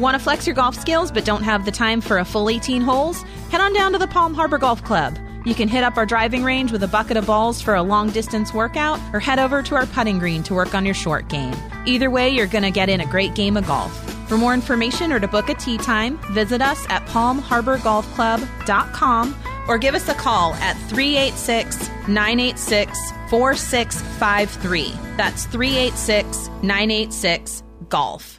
Want 0.00 0.14
to 0.14 0.22
flex 0.22 0.46
your 0.46 0.54
golf 0.54 0.74
skills 0.74 1.10
but 1.10 1.24
don't 1.24 1.42
have 1.42 1.64
the 1.64 1.70
time 1.70 2.00
for 2.00 2.18
a 2.18 2.24
full 2.24 2.50
18 2.50 2.82
holes? 2.82 3.22
Head 3.50 3.60
on 3.60 3.72
down 3.72 3.92
to 3.92 3.98
the 3.98 4.08
Palm 4.08 4.34
Harbor 4.34 4.58
Golf 4.58 4.82
Club. 4.84 5.16
You 5.46 5.54
can 5.54 5.68
hit 5.68 5.84
up 5.84 5.96
our 5.96 6.04
driving 6.04 6.42
range 6.42 6.72
with 6.72 6.82
a 6.82 6.88
bucket 6.88 7.16
of 7.16 7.26
balls 7.26 7.62
for 7.62 7.76
a 7.76 7.82
long 7.82 8.10
distance 8.10 8.52
workout 8.52 8.98
or 9.12 9.20
head 9.20 9.38
over 9.38 9.62
to 9.62 9.76
our 9.76 9.86
putting 9.86 10.18
green 10.18 10.42
to 10.42 10.54
work 10.54 10.74
on 10.74 10.84
your 10.84 10.92
short 10.92 11.28
game. 11.28 11.54
Either 11.86 12.10
way, 12.10 12.28
you're 12.28 12.48
going 12.48 12.64
to 12.64 12.72
get 12.72 12.88
in 12.88 13.00
a 13.00 13.06
great 13.06 13.36
game 13.36 13.56
of 13.56 13.64
golf. 13.64 13.96
For 14.28 14.36
more 14.36 14.54
information 14.54 15.12
or 15.12 15.20
to 15.20 15.28
book 15.28 15.48
a 15.48 15.54
tee 15.54 15.78
time, 15.78 16.18
visit 16.32 16.60
us 16.60 16.84
at 16.88 17.06
palmharborgolfclub.com 17.06 19.36
or 19.68 19.78
give 19.78 19.94
us 19.94 20.08
a 20.08 20.14
call 20.14 20.54
at 20.54 20.76
386 20.88 21.90
986 22.08 22.98
4653. 23.30 24.92
That's 25.16 25.46
386 25.46 26.48
986 26.62 27.62
Golf. 27.88 28.35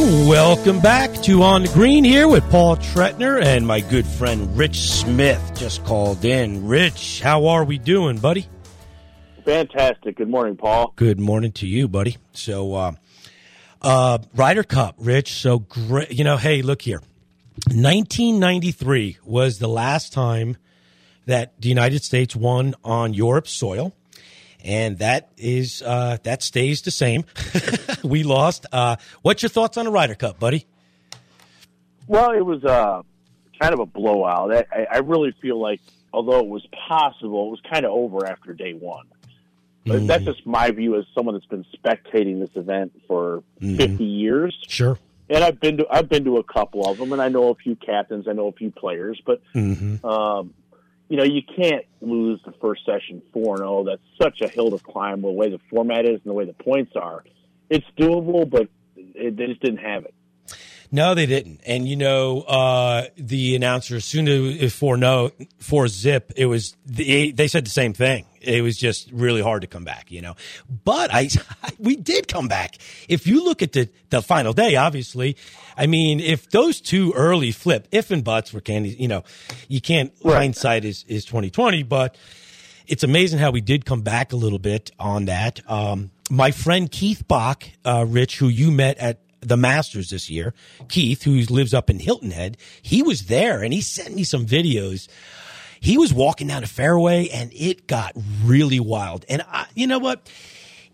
Welcome 0.00 0.80
back 0.80 1.12
to 1.24 1.42
On 1.42 1.64
the 1.64 1.68
Green 1.74 2.04
here 2.04 2.26
with 2.26 2.42
Paul 2.48 2.78
Tretner 2.78 3.44
and 3.44 3.66
my 3.66 3.80
good 3.80 4.06
friend 4.06 4.56
Rich 4.56 4.80
Smith 4.80 5.52
just 5.54 5.84
called 5.84 6.24
in. 6.24 6.66
Rich, 6.66 7.20
how 7.20 7.48
are 7.48 7.64
we 7.64 7.76
doing, 7.76 8.16
buddy? 8.16 8.48
Fantastic. 9.44 10.16
Good 10.16 10.30
morning, 10.30 10.56
Paul. 10.56 10.94
Good 10.96 11.20
morning 11.20 11.52
to 11.52 11.66
you, 11.66 11.86
buddy. 11.86 12.16
So, 12.32 12.74
uh, 12.74 12.92
uh, 13.82 14.18
Ryder 14.34 14.62
Cup, 14.62 14.94
Rich. 14.96 15.34
So 15.34 15.58
great. 15.58 16.10
You 16.10 16.24
know, 16.24 16.38
hey, 16.38 16.62
look 16.62 16.80
here. 16.80 17.02
1993 17.66 19.18
was 19.22 19.58
the 19.58 19.68
last 19.68 20.14
time 20.14 20.56
that 21.26 21.60
the 21.60 21.68
United 21.68 22.02
States 22.02 22.34
won 22.34 22.74
on 22.84 23.12
Europe's 23.12 23.52
soil 23.52 23.92
and 24.64 24.98
that 24.98 25.30
is 25.36 25.82
uh, 25.82 26.18
that 26.22 26.42
stays 26.42 26.82
the 26.82 26.90
same. 26.90 27.24
we 28.04 28.22
lost. 28.22 28.66
Uh, 28.72 28.96
what's 29.22 29.42
your 29.42 29.50
thoughts 29.50 29.76
on 29.76 29.84
the 29.86 29.90
Ryder 29.90 30.14
Cup, 30.14 30.38
buddy? 30.38 30.66
Well, 32.06 32.32
it 32.32 32.44
was 32.44 32.64
uh, 32.64 33.02
kind 33.60 33.72
of 33.72 33.80
a 33.80 33.86
blowout. 33.86 34.52
I, 34.52 34.86
I 34.90 34.98
really 34.98 35.32
feel 35.40 35.60
like, 35.60 35.80
although 36.12 36.40
it 36.40 36.46
was 36.46 36.66
possible, 36.88 37.46
it 37.46 37.50
was 37.50 37.60
kind 37.70 37.84
of 37.84 37.92
over 37.92 38.26
after 38.26 38.52
day 38.52 38.72
one. 38.72 39.06
But 39.86 40.02
mm. 40.02 40.06
that's 40.06 40.24
just 40.24 40.44
my 40.46 40.70
view 40.70 40.98
as 40.98 41.04
someone 41.14 41.34
that's 41.34 41.46
been 41.46 41.64
spectating 41.76 42.40
this 42.40 42.54
event 42.54 43.00
for 43.06 43.42
mm. 43.60 43.76
50 43.76 44.04
years. 44.04 44.56
Sure. 44.68 44.98
And 45.28 45.44
I've 45.44 45.60
been 45.60 45.76
to 45.78 45.86
I've 45.88 46.08
been 46.08 46.24
to 46.24 46.38
a 46.38 46.42
couple 46.42 46.90
of 46.90 46.98
them, 46.98 47.12
and 47.12 47.22
I 47.22 47.28
know 47.28 47.50
a 47.50 47.54
few 47.54 47.76
captains, 47.76 48.26
I 48.26 48.32
know 48.32 48.48
a 48.48 48.52
few 48.52 48.72
players, 48.72 49.22
but 49.24 49.40
mm-hmm. 49.54 50.04
um, 50.04 50.52
you 51.08 51.16
know, 51.16 51.22
you 51.22 51.42
can't 51.42 51.84
lose 52.00 52.40
the 52.44 52.52
first 52.60 52.84
session 52.84 53.22
4 53.32 53.58
0. 53.58 53.84
That's 53.84 54.02
such 54.20 54.40
a 54.40 54.48
hill 54.48 54.70
to 54.70 54.78
climb 54.78 55.22
the 55.22 55.30
way 55.30 55.48
the 55.48 55.60
format 55.70 56.04
is 56.04 56.14
and 56.14 56.24
the 56.24 56.32
way 56.32 56.46
the 56.46 56.52
points 56.52 56.92
are. 56.96 57.24
It's 57.70 57.86
doable, 57.98 58.48
but 58.48 58.68
it, 58.96 59.36
they 59.36 59.46
just 59.46 59.60
didn't 59.60 59.78
have 59.78 60.04
it. 60.04 60.14
No, 60.92 61.14
they 61.14 61.26
didn't. 61.26 61.60
And 61.66 61.88
you 61.88 61.94
know, 61.94 62.40
uh, 62.42 63.06
the 63.16 63.54
announcer, 63.54 63.96
as 63.96 64.04
soon 64.04 64.26
as 64.26 64.74
for 64.74 64.96
no 64.96 65.30
for 65.58 65.86
zip, 65.86 66.32
it 66.36 66.46
was 66.46 66.76
they, 66.84 67.30
they 67.30 67.46
said 67.46 67.64
the 67.64 67.70
same 67.70 67.92
thing. 67.92 68.26
It 68.40 68.62
was 68.62 68.76
just 68.76 69.10
really 69.12 69.40
hard 69.40 69.62
to 69.62 69.68
come 69.68 69.84
back, 69.84 70.10
you 70.10 70.20
know. 70.20 70.34
But 70.84 71.14
I, 71.14 71.28
we 71.78 71.94
did 71.94 72.26
come 72.26 72.48
back. 72.48 72.76
If 73.08 73.26
you 73.26 73.44
look 73.44 73.62
at 73.62 73.72
the 73.72 73.88
the 74.08 74.20
final 74.20 74.52
day, 74.52 74.74
obviously, 74.74 75.36
I 75.76 75.86
mean, 75.86 76.18
if 76.18 76.50
those 76.50 76.80
two 76.80 77.12
early 77.14 77.52
flip, 77.52 77.86
if 77.92 78.10
and 78.10 78.24
buts 78.24 78.52
were 78.52 78.60
candy, 78.60 78.90
you 78.90 79.06
know, 79.06 79.22
you 79.68 79.80
can't 79.80 80.12
right. 80.24 80.38
hindsight 80.38 80.84
is 80.84 81.04
is 81.06 81.24
twenty 81.24 81.50
twenty, 81.50 81.84
but 81.84 82.16
it's 82.88 83.04
amazing 83.04 83.38
how 83.38 83.52
we 83.52 83.60
did 83.60 83.84
come 83.84 84.00
back 84.00 84.32
a 84.32 84.36
little 84.36 84.58
bit 84.58 84.90
on 84.98 85.26
that. 85.26 85.60
Um, 85.70 86.10
my 86.30 86.52
friend 86.52 86.90
Keith 86.90 87.26
Bach, 87.26 87.64
uh, 87.84 88.06
Rich, 88.08 88.38
who 88.38 88.48
you 88.48 88.70
met 88.70 88.96
at 88.98 89.20
the 89.40 89.56
Masters 89.56 90.10
this 90.10 90.30
year, 90.30 90.54
Keith, 90.88 91.24
who 91.24 91.40
lives 91.42 91.74
up 91.74 91.90
in 91.90 91.98
Hilton 91.98 92.30
Head, 92.30 92.56
he 92.80 93.02
was 93.02 93.22
there 93.22 93.62
and 93.62 93.72
he 93.72 93.80
sent 93.80 94.14
me 94.14 94.22
some 94.22 94.46
videos. 94.46 95.08
He 95.80 95.98
was 95.98 96.12
walking 96.12 96.46
down 96.46 96.62
a 96.62 96.66
fairway 96.66 97.28
and 97.28 97.50
it 97.52 97.86
got 97.86 98.12
really 98.44 98.80
wild. 98.80 99.24
And 99.28 99.42
I, 99.50 99.66
you 99.74 99.86
know 99.86 99.98
what? 99.98 100.30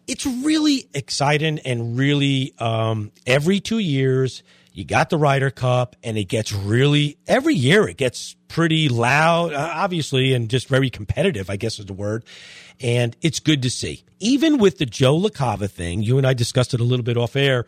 It's 0.06 0.24
really 0.24 0.88
exciting 0.94 1.58
and 1.60 1.98
really, 1.98 2.54
um, 2.58 3.10
every 3.26 3.58
two 3.58 3.80
years, 3.80 4.44
you 4.76 4.84
got 4.84 5.08
the 5.08 5.16
Ryder 5.16 5.50
Cup 5.50 5.96
and 6.04 6.18
it 6.18 6.24
gets 6.24 6.52
really, 6.52 7.16
every 7.26 7.54
year 7.54 7.88
it 7.88 7.96
gets 7.96 8.36
pretty 8.46 8.90
loud, 8.90 9.54
uh, 9.54 9.70
obviously, 9.72 10.34
and 10.34 10.50
just 10.50 10.68
very 10.68 10.90
competitive, 10.90 11.48
I 11.48 11.56
guess 11.56 11.78
is 11.78 11.86
the 11.86 11.94
word. 11.94 12.24
And 12.78 13.16
it's 13.22 13.40
good 13.40 13.62
to 13.62 13.70
see. 13.70 14.04
Even 14.20 14.58
with 14.58 14.76
the 14.76 14.84
Joe 14.84 15.18
LaCava 15.18 15.70
thing, 15.70 16.02
you 16.02 16.18
and 16.18 16.26
I 16.26 16.34
discussed 16.34 16.74
it 16.74 16.80
a 16.80 16.84
little 16.84 17.04
bit 17.04 17.16
off 17.16 17.36
air 17.36 17.64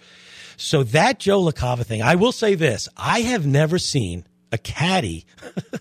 so 0.58 0.82
that 0.82 1.18
Joe 1.18 1.40
LaCava 1.40 1.86
thing, 1.86 2.02
I 2.02 2.16
will 2.16 2.32
say 2.32 2.54
this: 2.54 2.88
I 2.94 3.20
have 3.20 3.46
never 3.46 3.78
seen 3.78 4.26
a 4.52 4.58
caddy 4.58 5.24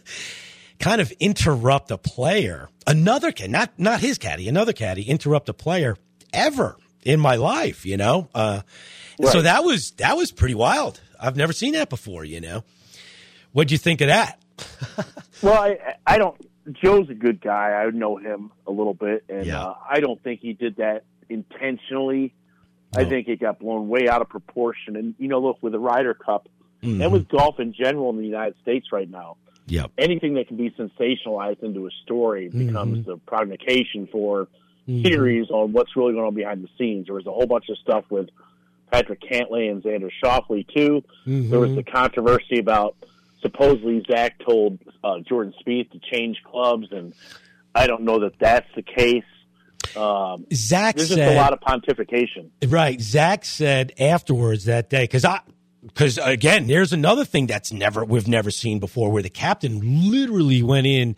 kind 0.80 1.02
of 1.02 1.12
interrupt 1.20 1.92
a 1.92 1.98
player, 1.98 2.70
another 2.86 3.34
caddy, 3.34 3.52
not 3.52 3.78
not 3.78 4.00
his 4.00 4.18
caddy, 4.18 4.48
another 4.48 4.72
caddy 4.72 5.02
interrupt 5.04 5.50
a 5.50 5.54
player 5.54 5.98
ever 6.32 6.78
in 7.04 7.20
my 7.20 7.36
life. 7.36 7.86
You 7.86 7.98
know, 7.98 8.30
uh, 8.34 8.62
right. 9.20 9.32
so 9.34 9.42
that 9.42 9.66
was 9.66 9.92
that 9.98 10.16
was 10.16 10.32
pretty 10.32 10.56
wild. 10.56 11.02
I've 11.20 11.36
never 11.36 11.54
seen 11.54 11.74
that 11.74 11.90
before. 11.90 12.24
You 12.24 12.42
know, 12.42 12.64
what'd 13.52 13.72
you 13.72 13.78
think 13.78 14.02
of 14.02 14.08
that? 14.08 14.40
well, 15.42 15.62
I 15.62 15.96
I 16.06 16.18
don't. 16.18 16.36
Joe's 16.84 17.10
a 17.10 17.14
good 17.14 17.42
guy. 17.42 17.72
I 17.72 17.90
know 17.92 18.18
him 18.18 18.52
a 18.66 18.72
little 18.72 18.94
bit, 18.94 19.24
and 19.30 19.46
yeah. 19.46 19.64
uh, 19.64 19.76
I 19.90 20.00
don't 20.00 20.22
think 20.22 20.42
he 20.42 20.54
did 20.54 20.78
that 20.78 21.04
intentionally. 21.30 22.34
I 22.96 23.06
think 23.06 23.28
it 23.28 23.40
got 23.40 23.60
blown 23.60 23.90
way 23.90 24.08
out 24.08 24.22
of 24.22 24.30
proportion. 24.30 24.96
And 24.96 25.16
you 25.18 25.28
know, 25.28 25.40
look 25.40 25.58
with 25.62 25.74
the 25.74 25.80
Ryder 25.80 26.14
Cup 26.14 26.48
mm-hmm. 26.82 27.02
and 27.02 27.12
with 27.12 27.28
golf 27.28 27.60
in 27.60 27.74
general 27.74 28.10
in 28.10 28.18
the 28.18 28.26
United 28.26 28.56
States 28.62 28.88
right 28.92 29.10
now, 29.10 29.38
yep. 29.68 29.92
anything 29.98 30.36
that 30.36 30.48
can 30.48 30.58
be 30.58 30.72
sensationalized 30.72 31.64
into 31.64 31.86
a 31.86 31.90
story 32.04 32.48
mm-hmm. 32.48 32.68
becomes 32.68 33.06
the 33.06 33.18
prognostication 33.18 34.08
for 34.12 34.48
mm-hmm. 34.88 35.06
series 35.06 35.50
on 35.50 35.74
what's 35.74 35.96
really 35.96 36.14
going 36.14 36.26
on 36.26 36.34
behind 36.34 36.64
the 36.64 36.70
scenes. 36.78 37.08
There 37.08 37.16
was 37.16 37.28
a 37.28 37.32
whole 37.32 37.48
bunch 37.48 37.66
of 37.70 37.78
stuff 37.78 38.06
with 38.10 38.30
Patrick 38.92 39.22
Cantlay 39.22 39.70
and 39.70 39.84
Xander 39.84 40.10
Schauffele 40.24 40.68
too. 40.74 41.04
Mm-hmm. 41.26 41.50
There 41.50 41.60
was 41.60 41.76
the 41.76 41.84
controversy 41.84 42.60
about 42.60 42.96
supposedly 43.42 44.04
Zach 44.10 44.40
told 44.40 44.80
uh, 45.04 45.20
Jordan 45.20 45.54
Spieth 45.62 45.92
to 45.92 46.00
change 46.00 46.38
clubs, 46.44 46.88
and 46.92 47.14
I 47.76 47.88
don't 47.88 48.04
know 48.04 48.20
that 48.22 48.40
that's 48.40 48.68
the 48.76 48.82
case. 48.82 49.24
Um, 49.96 50.46
Zach 50.54 50.96
there's 50.96 51.10
said, 51.10 51.18
just 51.18 51.32
a 51.32 51.36
lot 51.36 51.54
of 51.54 51.60
pontification. 51.60 52.50
Right. 52.68 53.00
Zach 53.00 53.46
said 53.46 53.94
afterwards 54.00 54.66
that 54.66 54.90
day, 54.90 55.04
because 55.04 55.26
I, 55.26 55.42
because 55.82 56.18
again, 56.18 56.68
there's 56.68 56.94
another 56.94 57.26
thing 57.26 57.48
that's 57.48 57.72
never 57.72 58.04
we've 58.04 58.28
never 58.28 58.52
seen 58.52 58.80
before, 58.80 59.12
where 59.12 59.24
the 59.24 59.30
captain 59.30 60.12
literally 60.12 60.62
went 60.64 60.88
in 60.88 61.16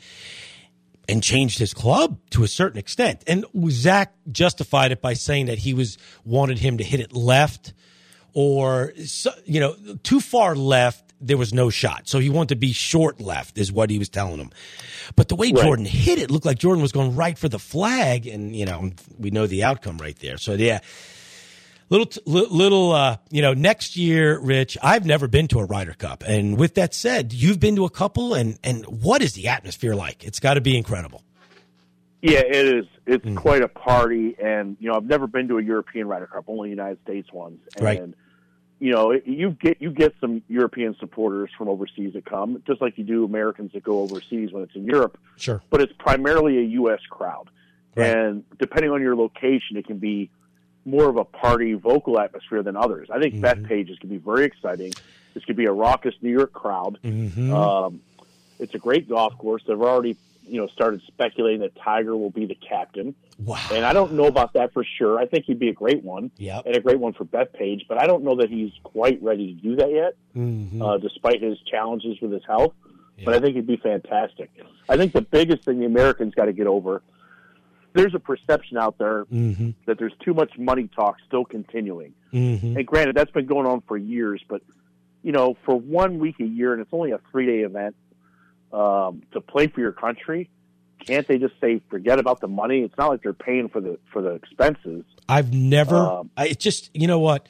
and 1.09 1.23
changed 1.23 1.59
his 1.59 1.73
club 1.73 2.19
to 2.31 2.43
a 2.43 2.47
certain 2.47 2.79
extent, 2.79 3.23
and 3.27 3.45
Zach 3.69 4.13
justified 4.31 4.91
it 4.91 5.01
by 5.01 5.13
saying 5.13 5.47
that 5.47 5.59
he 5.59 5.73
was 5.73 5.97
wanted 6.23 6.59
him 6.59 6.77
to 6.77 6.83
hit 6.83 6.99
it 6.99 7.13
left 7.13 7.73
or 8.33 8.93
you 9.45 9.59
know 9.59 9.75
too 10.03 10.19
far 10.19 10.55
left 10.55 11.09
there 11.21 11.37
was 11.37 11.53
no 11.53 11.69
shot. 11.69 12.07
So 12.07 12.19
he 12.19 12.29
wanted 12.29 12.49
to 12.49 12.55
be 12.55 12.71
short 12.71 13.19
left, 13.19 13.57
is 13.57 13.71
what 13.71 13.89
he 13.89 13.99
was 13.99 14.09
telling 14.09 14.37
him. 14.37 14.51
But 15.15 15.27
the 15.27 15.35
way 15.35 15.51
right. 15.51 15.63
Jordan 15.63 15.85
hit 15.85 16.19
it 16.19 16.31
looked 16.31 16.45
like 16.45 16.57
Jordan 16.57 16.81
was 16.81 16.91
going 16.91 17.15
right 17.15 17.37
for 17.37 17.49
the 17.49 17.59
flag, 17.59 18.25
and 18.27 18.55
you 18.55 18.65
know 18.65 18.91
we 19.17 19.31
know 19.31 19.47
the 19.47 19.63
outcome 19.63 19.97
right 19.97 20.17
there. 20.19 20.37
So 20.37 20.53
yeah, 20.53 20.79
little 21.89 22.09
little 22.25 22.91
uh, 22.91 23.17
you 23.29 23.41
know 23.41 23.53
next 23.53 23.97
year, 23.97 24.39
Rich. 24.39 24.77
I've 24.81 25.05
never 25.05 25.27
been 25.27 25.47
to 25.49 25.59
a 25.59 25.65
Ryder 25.65 25.93
Cup, 25.93 26.23
and 26.25 26.57
with 26.57 26.75
that 26.75 26.93
said, 26.93 27.33
you've 27.33 27.59
been 27.59 27.75
to 27.75 27.85
a 27.85 27.89
couple, 27.89 28.33
and 28.33 28.57
and 28.63 28.85
what 28.85 29.21
is 29.21 29.33
the 29.33 29.47
atmosphere 29.47 29.95
like? 29.95 30.23
It's 30.23 30.39
got 30.39 30.55
to 30.55 30.61
be 30.61 30.77
incredible. 30.77 31.23
Yeah, 32.21 32.39
it 32.39 32.65
is. 32.65 32.85
It's 33.05 33.25
mm. 33.25 33.37
quite 33.37 33.61
a 33.61 33.67
party, 33.67 34.35
and 34.41 34.77
you 34.79 34.89
know, 34.89 34.95
I've 34.95 35.05
never 35.05 35.27
been 35.27 35.47
to 35.47 35.57
a 35.57 35.63
European 35.63 36.07
Ryder 36.07 36.27
Cup, 36.27 36.45
only 36.47 36.69
United 36.69 36.99
States 37.03 37.31
ones, 37.31 37.59
and 37.77 37.85
right. 37.85 38.01
you 38.79 38.91
know, 38.91 39.13
you 39.13 39.51
get 39.51 39.81
you 39.81 39.91
get 39.91 40.13
some 40.19 40.41
European 40.49 40.95
supporters 40.99 41.49
from 41.57 41.69
overseas 41.69 42.13
that 42.13 42.25
come, 42.25 42.61
just 42.67 42.81
like 42.81 42.97
you 42.97 43.05
do 43.05 43.23
Americans 43.23 43.71
that 43.73 43.83
go 43.83 44.01
overseas 44.01 44.51
when 44.51 44.63
it's 44.63 44.75
in 44.75 44.85
Europe. 44.85 45.17
Sure, 45.37 45.61
but 45.69 45.81
it's 45.81 45.93
primarily 45.97 46.57
a 46.57 46.63
U.S. 46.63 46.99
crowd, 47.09 47.49
right. 47.95 48.09
and 48.09 48.43
depending 48.59 48.91
on 48.91 49.01
your 49.01 49.15
location, 49.15 49.77
it 49.77 49.87
can 49.87 49.97
be 49.97 50.29
more 50.89 51.09
of 51.09 51.17
a 51.17 51.23
party 51.23 51.73
vocal 51.73 52.19
atmosphere 52.19 52.63
than 52.63 52.75
others. 52.75 53.09
I 53.11 53.19
think 53.19 53.35
mm-hmm. 53.35 53.45
Bethpage 53.45 53.89
is 53.89 53.99
going 53.99 53.99
to 53.99 54.07
be 54.07 54.17
very 54.17 54.45
exciting. 54.45 54.93
This 55.33 55.45
could 55.45 55.55
be 55.55 55.65
a 55.65 55.71
raucous 55.71 56.15
New 56.21 56.31
York 56.31 56.53
crowd. 56.53 56.97
Mm-hmm. 57.03 57.53
Um, 57.53 58.01
it's 58.59 58.73
a 58.73 58.79
great 58.79 59.07
golf 59.07 59.37
course. 59.37 59.63
They've 59.67 59.79
already 59.79 60.17
you 60.49 60.59
know, 60.59 60.67
started 60.67 61.01
speculating 61.07 61.61
that 61.61 61.75
Tiger 61.75 62.17
will 62.17 62.31
be 62.31 62.45
the 62.45 62.55
captain. 62.55 63.15
Wow. 63.37 63.59
And 63.71 63.85
I 63.85 63.93
don't 63.93 64.13
know 64.13 64.25
about 64.25 64.53
that 64.53 64.73
for 64.73 64.83
sure. 64.83 65.19
I 65.19 65.25
think 65.25 65.45
he'd 65.45 65.59
be 65.59 65.69
a 65.69 65.73
great 65.73 66.03
one. 66.03 66.31
Yep. 66.37 66.65
And 66.65 66.75
a 66.75 66.79
great 66.79 66.99
one 66.99 67.13
for 67.13 67.23
Bethpage, 67.23 67.87
but 67.87 68.01
I 68.01 68.07
don't 68.07 68.23
know 68.23 68.35
that 68.37 68.49
he's 68.49 68.71
quite 68.83 69.21
ready 69.21 69.53
to 69.53 69.61
do 69.61 69.75
that 69.77 69.91
yet, 69.91 70.15
mm-hmm. 70.35 70.81
uh, 70.81 70.97
despite 70.97 71.41
his 71.41 71.59
challenges 71.61 72.19
with 72.19 72.31
his 72.31 72.43
health. 72.45 72.73
Yep. 73.17 73.25
But 73.25 73.35
I 73.35 73.39
think 73.39 73.55
he'd 73.55 73.67
be 73.67 73.77
fantastic. 73.77 74.49
I 74.87 74.97
think 74.97 75.13
the 75.13 75.21
biggest 75.21 75.63
thing 75.63 75.79
the 75.79 75.85
Americans 75.85 76.33
got 76.33 76.45
to 76.45 76.53
get 76.53 76.67
over 76.67 77.01
there's 77.93 78.13
a 78.13 78.19
perception 78.19 78.77
out 78.77 78.97
there 78.97 79.25
mm-hmm. 79.25 79.71
that 79.85 79.97
there's 79.97 80.13
too 80.23 80.33
much 80.33 80.57
money 80.57 80.89
talk 80.95 81.17
still 81.27 81.45
continuing. 81.45 82.13
Mm-hmm. 82.33 82.77
And 82.77 82.85
granted, 82.85 83.15
that's 83.15 83.31
been 83.31 83.45
going 83.45 83.65
on 83.65 83.81
for 83.87 83.97
years, 83.97 84.41
but 84.47 84.61
you 85.23 85.31
know, 85.31 85.57
for 85.65 85.75
one 85.75 86.19
week 86.19 86.39
a 86.39 86.45
year, 86.45 86.73
and 86.73 86.81
it's 86.81 86.93
only 86.93 87.11
a 87.11 87.19
three 87.31 87.45
day 87.45 87.59
event, 87.59 87.95
um, 88.71 89.23
to 89.33 89.41
play 89.41 89.67
for 89.67 89.81
your 89.81 89.91
country, 89.91 90.49
can't 91.05 91.27
they 91.27 91.37
just 91.37 91.53
say 91.59 91.81
forget 91.89 92.19
about 92.19 92.39
the 92.39 92.47
money? 92.47 92.81
It's 92.81 92.97
not 92.97 93.09
like 93.09 93.23
they're 93.23 93.33
paying 93.33 93.69
for 93.69 93.81
the 93.81 93.97
for 94.11 94.21
the 94.21 94.31
expenses. 94.31 95.03
I've 95.27 95.53
never. 95.53 95.95
Um, 95.95 96.31
I 96.37 96.49
just 96.49 96.89
you 96.93 97.07
know 97.07 97.19
what, 97.19 97.47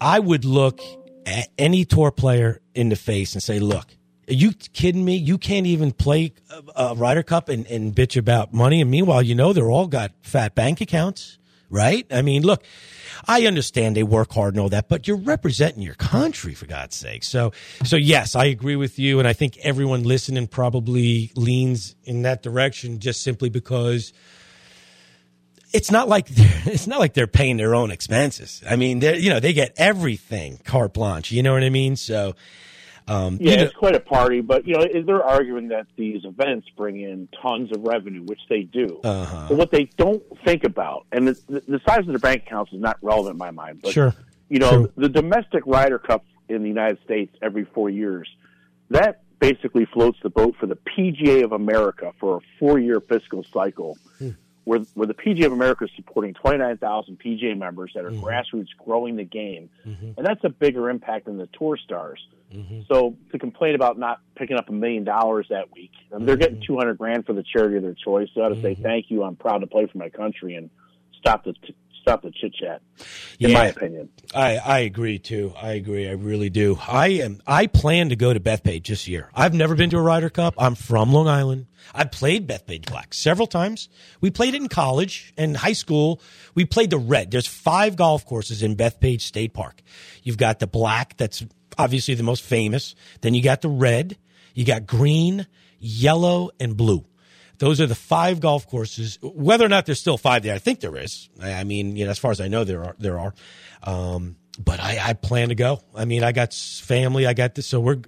I 0.00 0.18
would 0.18 0.44
look 0.44 0.80
at 1.26 1.48
any 1.58 1.84
tour 1.84 2.10
player 2.10 2.60
in 2.74 2.88
the 2.88 2.96
face 2.96 3.34
and 3.34 3.42
say, 3.42 3.58
look. 3.58 3.86
Are 4.28 4.34
you 4.34 4.52
kidding 4.52 5.04
me? 5.04 5.16
You 5.16 5.38
can't 5.38 5.66
even 5.66 5.92
play 5.92 6.32
a, 6.50 6.82
a 6.82 6.94
Ryder 6.94 7.22
Cup 7.22 7.48
and, 7.48 7.66
and 7.66 7.94
bitch 7.94 8.16
about 8.16 8.52
money. 8.52 8.80
And 8.80 8.90
meanwhile, 8.90 9.22
you 9.22 9.34
know, 9.34 9.52
they're 9.52 9.70
all 9.70 9.86
got 9.86 10.12
fat 10.20 10.54
bank 10.54 10.80
accounts, 10.80 11.38
right? 11.70 12.06
I 12.10 12.20
mean, 12.20 12.42
look, 12.42 12.62
I 13.26 13.46
understand 13.46 13.96
they 13.96 14.02
work 14.02 14.32
hard 14.32 14.54
and 14.54 14.60
all 14.60 14.68
that, 14.68 14.88
but 14.88 15.08
you're 15.08 15.16
representing 15.16 15.82
your 15.82 15.94
country 15.94 16.54
for 16.54 16.66
God's 16.66 16.96
sake. 16.96 17.24
So, 17.24 17.52
so 17.84 17.96
yes, 17.96 18.36
I 18.36 18.46
agree 18.46 18.76
with 18.76 18.98
you, 18.98 19.18
and 19.18 19.26
I 19.26 19.32
think 19.32 19.56
everyone 19.58 20.02
listening 20.02 20.46
probably 20.46 21.32
leans 21.34 21.96
in 22.04 22.22
that 22.22 22.42
direction 22.42 23.00
just 23.00 23.22
simply 23.22 23.48
because 23.48 24.12
it's 25.72 25.90
not 25.90 26.08
like 26.08 26.26
it's 26.30 26.86
not 26.86 26.98
like 26.98 27.14
they're 27.14 27.26
paying 27.26 27.56
their 27.56 27.74
own 27.74 27.90
expenses. 27.90 28.62
I 28.68 28.76
mean, 28.76 29.00
they 29.00 29.18
you 29.18 29.30
know 29.30 29.40
they 29.40 29.52
get 29.52 29.72
everything 29.76 30.60
carte 30.64 30.94
blanche. 30.94 31.32
You 31.32 31.42
know 31.42 31.54
what 31.54 31.62
I 31.62 31.70
mean? 31.70 31.96
So 31.96 32.34
um, 33.08 33.38
yeah, 33.40 33.50
you 33.50 33.56
know, 33.56 33.62
it's 33.64 33.74
quite 33.74 33.94
a 33.94 34.00
party, 34.00 34.40
but 34.40 34.66
you 34.66 34.74
know 34.74 34.84
they're 35.04 35.24
arguing 35.24 35.68
that 35.68 35.86
these 35.96 36.24
events 36.24 36.68
bring 36.76 37.00
in 37.00 37.28
tons 37.42 37.72
of 37.72 37.82
revenue, 37.82 38.22
which 38.24 38.40
they 38.48 38.62
do. 38.62 39.00
Uh-huh. 39.02 39.46
But 39.48 39.56
what 39.56 39.70
they 39.70 39.84
don't 39.96 40.22
think 40.44 40.64
about, 40.64 41.06
and 41.10 41.28
the, 41.28 41.34
the, 41.48 41.80
size 41.86 42.00
of 42.00 42.06
their 42.06 42.18
bank 42.18 42.44
accounts 42.46 42.72
is 42.72 42.80
not 42.80 42.98
relevant 43.02 43.34
in 43.34 43.38
my 43.38 43.50
mind, 43.50 43.80
but 43.82 43.92
sure. 43.92 44.14
you 44.48 44.58
know 44.58 44.70
True. 44.70 44.92
the 44.96 45.08
domestic 45.08 45.62
Ryder 45.66 45.98
Cup 45.98 46.24
in 46.48 46.62
the 46.62 46.68
United 46.68 46.98
States 47.04 47.34
every 47.42 47.64
four 47.64 47.88
years, 47.88 48.28
that 48.90 49.22
basically 49.38 49.86
floats 49.86 50.18
the 50.22 50.30
boat 50.30 50.54
for 50.58 50.66
the 50.66 50.76
PGA 50.76 51.44
of 51.44 51.52
America 51.52 52.12
for 52.18 52.38
a 52.38 52.40
four-year 52.58 53.00
fiscal 53.00 53.44
cycle. 53.52 53.96
Hmm. 54.18 54.30
Where, 54.68 54.80
where 54.92 55.06
the 55.06 55.14
PGA 55.14 55.46
of 55.46 55.52
America 55.52 55.84
is 55.84 55.90
supporting 55.96 56.34
29,000 56.34 57.18
PGA 57.18 57.56
members 57.56 57.92
that 57.94 58.04
are 58.04 58.10
mm-hmm. 58.10 58.22
grassroots 58.22 58.68
growing 58.84 59.16
the 59.16 59.24
game. 59.24 59.70
Mm-hmm. 59.86 60.10
And 60.18 60.26
that's 60.26 60.44
a 60.44 60.50
bigger 60.50 60.90
impact 60.90 61.24
than 61.24 61.38
the 61.38 61.48
tour 61.58 61.78
stars. 61.78 62.20
Mm-hmm. 62.54 62.80
So 62.86 63.16
to 63.32 63.38
complain 63.38 63.74
about 63.74 63.98
not 63.98 64.20
picking 64.36 64.58
up 64.58 64.68
a 64.68 64.72
million 64.72 65.04
dollars 65.04 65.46
that 65.48 65.72
week, 65.74 65.92
I 66.12 66.18
mean, 66.18 66.26
they're 66.26 66.36
getting 66.36 66.56
mm-hmm. 66.56 66.74
200 66.74 66.98
grand 66.98 67.24
for 67.24 67.32
the 67.32 67.42
charity 67.42 67.78
of 67.78 67.82
their 67.82 67.94
choice. 67.94 68.28
So 68.34 68.42
I 68.42 68.44
ought 68.44 68.48
to 68.50 68.60
say 68.60 68.74
Mm-hmm. 68.74 68.82
thank 68.82 69.10
you. 69.10 69.22
I'm 69.22 69.36
proud 69.36 69.60
to 69.60 69.66
play 69.66 69.86
for 69.86 69.96
my 69.96 70.10
country 70.10 70.54
and 70.54 70.68
stop 71.18 71.44
the 71.44 71.54
t- 71.54 71.74
stop 72.08 72.22
the 72.22 72.30
chit 72.30 72.54
chat. 72.54 72.80
In 73.38 73.50
Yeah. 73.50 73.58
my 73.58 73.66
opinion, 73.66 74.08
I, 74.34 74.56
I 74.56 74.78
agree 74.80 75.18
too. 75.18 75.52
I 75.60 75.72
agree. 75.72 76.08
I 76.08 76.12
really 76.12 76.50
do. 76.50 76.78
I 76.86 77.08
am. 77.08 77.40
I 77.46 77.66
plan 77.66 78.08
to 78.08 78.16
go 78.16 78.32
to 78.32 78.40
Bethpage 78.40 78.86
this 78.86 79.06
year. 79.08 79.30
I've 79.34 79.54
never 79.54 79.74
been 79.74 79.90
to 79.90 79.98
a 79.98 80.02
Ryder 80.02 80.30
Cup. 80.30 80.54
I'm 80.58 80.74
from 80.74 81.12
Long 81.12 81.28
Island. 81.28 81.66
I 81.94 82.04
played 82.04 82.46
Bethpage 82.48 82.86
Black 82.86 83.14
several 83.14 83.46
times. 83.46 83.88
We 84.20 84.30
played 84.30 84.54
it 84.54 84.60
in 84.62 84.68
college 84.68 85.32
and 85.38 85.56
high 85.56 85.72
school. 85.72 86.20
We 86.54 86.64
played 86.64 86.90
the 86.90 86.98
red. 86.98 87.30
There's 87.30 87.46
five 87.46 87.96
golf 87.96 88.26
courses 88.26 88.62
in 88.62 88.76
Bethpage 88.76 89.22
State 89.22 89.54
Park. 89.54 89.82
You've 90.22 90.36
got 90.38 90.58
the 90.58 90.66
black. 90.66 91.16
That's 91.16 91.44
obviously 91.78 92.14
the 92.14 92.22
most 92.24 92.42
famous. 92.42 92.94
Then 93.20 93.34
you 93.34 93.42
got 93.42 93.62
the 93.62 93.68
red. 93.70 94.18
You 94.54 94.64
got 94.64 94.86
green, 94.86 95.46
yellow, 95.78 96.50
and 96.58 96.76
blue. 96.76 97.04
Those 97.58 97.80
are 97.80 97.86
the 97.86 97.94
five 97.94 98.40
golf 98.40 98.66
courses. 98.68 99.18
Whether 99.22 99.64
or 99.64 99.68
not 99.68 99.86
there's 99.86 100.00
still 100.00 100.16
five 100.18 100.42
there, 100.42 100.54
I 100.54 100.58
think 100.58 100.80
there 100.80 100.96
is. 100.96 101.28
I 101.42 101.64
mean, 101.64 101.96
you 101.96 102.04
know, 102.04 102.10
as 102.12 102.18
far 102.18 102.30
as 102.30 102.40
I 102.40 102.48
know, 102.48 102.64
there 102.64 102.84
are. 102.84 102.94
There 102.98 103.18
are. 103.18 103.34
Um, 103.82 104.36
but 104.64 104.80
I, 104.80 104.98
I 105.02 105.12
plan 105.14 105.48
to 105.50 105.54
go. 105.54 105.80
I 105.94 106.04
mean, 106.04 106.22
I 106.24 106.32
got 106.32 106.52
family. 106.54 107.26
I 107.26 107.32
got 107.34 107.54
this, 107.56 107.66
so 107.66 107.80
we're 107.80 107.98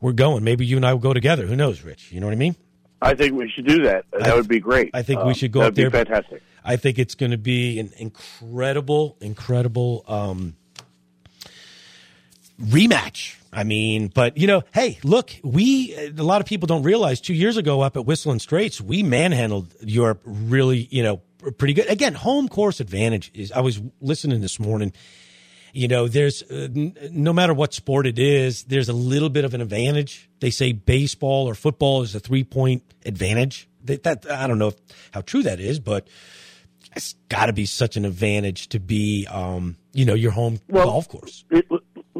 we're 0.00 0.12
going. 0.12 0.44
Maybe 0.44 0.66
you 0.66 0.76
and 0.76 0.84
I 0.86 0.92
will 0.92 1.00
go 1.00 1.14
together. 1.14 1.46
Who 1.46 1.56
knows, 1.56 1.82
Rich? 1.82 2.10
You 2.12 2.20
know 2.20 2.26
what 2.26 2.32
I 2.32 2.36
mean? 2.36 2.56
I 3.02 3.14
think 3.14 3.34
we 3.34 3.48
should 3.50 3.66
do 3.66 3.82
that. 3.84 4.06
That 4.12 4.28
I- 4.28 4.34
would 4.34 4.48
be 4.48 4.60
great. 4.60 4.90
I 4.94 5.02
think 5.02 5.20
we 5.22 5.30
Um, 5.30 5.34
should 5.34 5.52
go 5.52 5.60
That 5.60 5.66
up 5.66 5.70
would 5.72 5.76
be 5.76 5.82
there. 5.82 6.04
fantastic. 6.04 6.42
I 6.64 6.76
think 6.76 6.98
it's 6.98 7.14
going 7.14 7.32
to 7.32 7.38
be 7.38 7.78
an 7.78 7.92
incredible, 7.98 9.16
incredible 9.20 10.04
um, 10.08 10.56
rematch. 12.60 13.36
I 13.54 13.64
mean, 13.64 14.08
but 14.08 14.36
you 14.36 14.46
know, 14.46 14.62
hey, 14.72 14.98
look, 15.04 15.30
we 15.44 15.94
a 15.94 16.22
lot 16.22 16.40
of 16.40 16.46
people 16.46 16.66
don't 16.66 16.82
realize 16.82 17.20
two 17.20 17.34
years 17.34 17.56
ago 17.56 17.80
up 17.80 17.96
at 17.96 18.04
Whistling 18.04 18.40
Straits, 18.40 18.80
we 18.80 19.02
manhandled 19.02 19.74
Europe 19.80 20.20
really, 20.24 20.88
you 20.90 21.02
know, 21.02 21.22
pretty 21.56 21.74
good. 21.74 21.88
Again, 21.88 22.14
home 22.14 22.48
course 22.48 22.80
advantage 22.80 23.30
is. 23.34 23.52
I 23.52 23.60
was 23.60 23.80
listening 24.00 24.40
this 24.40 24.58
morning. 24.58 24.92
You 25.72 25.88
know, 25.88 26.06
there's 26.06 26.42
uh, 26.44 26.68
n- 26.74 26.96
no 27.10 27.32
matter 27.32 27.52
what 27.52 27.74
sport 27.74 28.06
it 28.06 28.18
is, 28.18 28.64
there's 28.64 28.88
a 28.88 28.92
little 28.92 29.28
bit 29.28 29.44
of 29.44 29.54
an 29.54 29.60
advantage. 29.60 30.28
They 30.40 30.50
say 30.50 30.72
baseball 30.72 31.48
or 31.48 31.54
football 31.54 32.02
is 32.02 32.14
a 32.14 32.20
three 32.20 32.44
point 32.44 32.82
advantage. 33.04 33.68
That, 33.84 34.02
that 34.04 34.30
I 34.30 34.46
don't 34.46 34.58
know 34.58 34.68
if, 34.68 34.76
how 35.12 35.20
true 35.20 35.42
that 35.42 35.60
is, 35.60 35.80
but 35.80 36.08
it's 36.96 37.14
got 37.28 37.46
to 37.46 37.52
be 37.52 37.66
such 37.66 37.96
an 37.96 38.04
advantage 38.04 38.68
to 38.68 38.80
be, 38.80 39.26
um, 39.30 39.76
you 39.92 40.04
know, 40.04 40.14
your 40.14 40.30
home 40.30 40.60
Well, 40.68 40.86
golf 40.86 41.08
course. 41.08 41.44
It, 41.50 41.66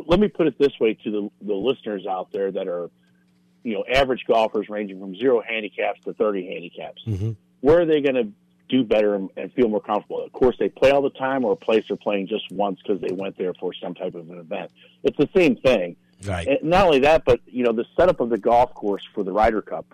let 0.06 0.20
me 0.20 0.28
put 0.28 0.46
it 0.46 0.58
this 0.58 0.72
way 0.80 0.94
to 0.94 1.10
the, 1.10 1.30
the 1.46 1.54
listeners 1.54 2.06
out 2.06 2.30
there 2.32 2.50
that 2.52 2.68
are, 2.68 2.90
you 3.62 3.74
know, 3.74 3.84
average 3.92 4.24
golfers 4.26 4.68
ranging 4.68 5.00
from 5.00 5.16
zero 5.16 5.42
handicaps 5.46 6.00
to 6.04 6.12
30 6.12 6.46
handicaps. 6.46 7.02
Mhm. 7.06 7.36
Where 7.60 7.80
are 7.80 7.86
they 7.86 8.00
going 8.00 8.14
to 8.16 8.28
do 8.68 8.84
better 8.84 9.14
and, 9.14 9.30
and 9.36 9.52
feel 9.52 9.68
more 9.68 9.80
comfortable? 9.80 10.22
Of 10.24 10.32
course, 10.32 10.56
they 10.58 10.68
play 10.68 10.90
all 10.90 11.02
the 11.02 11.10
time 11.10 11.44
or 11.44 11.52
a 11.52 11.56
place 11.56 11.84
they're 11.88 11.96
playing 11.96 12.28
just 12.28 12.50
once 12.50 12.80
because 12.82 13.00
they 13.00 13.12
went 13.12 13.38
there 13.38 13.54
for 13.54 13.72
some 13.72 13.94
type 13.94 14.14
of 14.14 14.30
an 14.30 14.38
event. 14.38 14.70
It's 15.02 15.16
the 15.16 15.28
same 15.34 15.56
thing. 15.56 15.96
Right. 16.26 16.46
And 16.46 16.62
not 16.62 16.86
only 16.86 17.00
that, 17.00 17.24
but, 17.24 17.40
you 17.46 17.64
know, 17.64 17.72
the 17.72 17.84
setup 17.96 18.20
of 18.20 18.30
the 18.30 18.38
golf 18.38 18.74
course 18.74 19.06
for 19.14 19.24
the 19.24 19.32
Ryder 19.32 19.62
Cup 19.62 19.86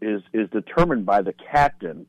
is, 0.00 0.22
is 0.32 0.48
determined 0.50 1.06
by 1.06 1.22
the 1.22 1.32
captain 1.32 2.06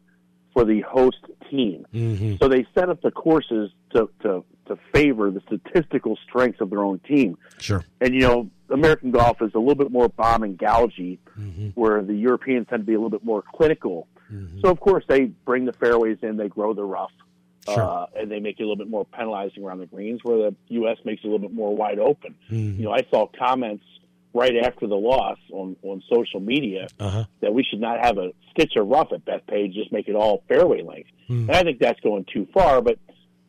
for 0.54 0.66
the 0.66 0.82
host 0.82 1.26
team. 1.50 1.86
hmm 1.92 2.36
So 2.40 2.48
they 2.48 2.66
set 2.74 2.90
up 2.90 3.02
the 3.02 3.12
courses 3.12 3.72
to, 3.92 4.10
to, 4.22 4.44
to 4.70 4.78
favor 4.94 5.30
the 5.30 5.42
statistical 5.42 6.18
strengths 6.28 6.62
of 6.62 6.70
their 6.70 6.84
own 6.84 7.00
team. 7.00 7.38
Sure. 7.60 7.84
And, 8.02 8.14
you 8.16 8.22
know, 8.22 8.50
American 8.70 9.12
golf 9.12 9.42
is 9.42 9.52
a 9.54 9.60
little 9.60 9.76
bit 9.76 9.92
more 9.92 10.10
bomb 10.10 10.44
and 10.44 10.58
gougey, 10.58 11.20
Mhm. 11.38 11.74
where 11.76 12.02
the 12.02 12.16
Europeans 12.16 12.68
tend 12.70 12.84
to 12.84 12.86
be 12.86 12.94
a 12.94 12.98
little 12.98 13.10
bit 13.10 13.24
more 13.26 13.44
clinical. 13.54 14.08
Mhm. 14.32 14.62
So, 14.62 14.70
of 14.72 14.80
course, 14.80 15.04
they 15.08 15.26
bring 15.46 15.66
the 15.66 15.74
fairways 15.74 16.18
in, 16.22 16.38
they 16.38 16.48
grow 16.48 16.74
the 16.74 16.84
rough, 16.86 17.12
Sure. 17.68 17.82
uh, 17.84 18.06
and 18.16 18.32
they 18.32 18.40
make 18.40 18.60
it 18.60 18.64
a 18.64 18.66
little 18.66 18.76
bit 18.78 18.90
more 18.90 19.06
penalizing 19.06 19.64
around 19.64 19.80
the 19.80 19.86
greens, 19.88 20.24
where 20.24 20.38
the 20.38 20.56
U.S. 20.70 20.98
makes 21.04 21.24
it 21.24 21.28
a 21.28 21.32
little 21.32 21.48
bit 21.48 21.54
more 21.56 21.76
wide 21.76 22.00
open. 22.00 22.36
Mhm. 22.50 22.78
You 22.78 22.84
know, 22.86 22.92
I 22.92 23.02
saw 23.12 23.26
comments 23.28 23.84
right 24.36 24.58
after 24.58 24.86
the 24.86 24.96
loss 24.96 25.40
on, 25.52 25.76
on 25.82 26.04
social 26.08 26.40
media 26.40 26.88
Uh-huh. 27.00 27.26
that 27.42 27.52
we 27.52 27.64
should 27.64 27.80
not 27.82 28.06
have 28.06 28.20
a 28.20 28.32
stitch 28.52 28.76
of 28.76 28.88
rough 28.88 29.12
at 29.12 29.26
Bethpage, 29.26 29.74
just 29.74 29.92
make 29.92 30.08
it 30.08 30.16
all 30.16 30.44
fairway 30.48 30.84
length. 30.84 31.10
Hmm. 31.28 31.48
And 31.50 31.52
I 31.52 31.64
think 31.64 31.80
that's 31.80 32.00
going 32.02 32.26
too 32.32 32.48
far, 32.54 32.80
but 32.84 33.00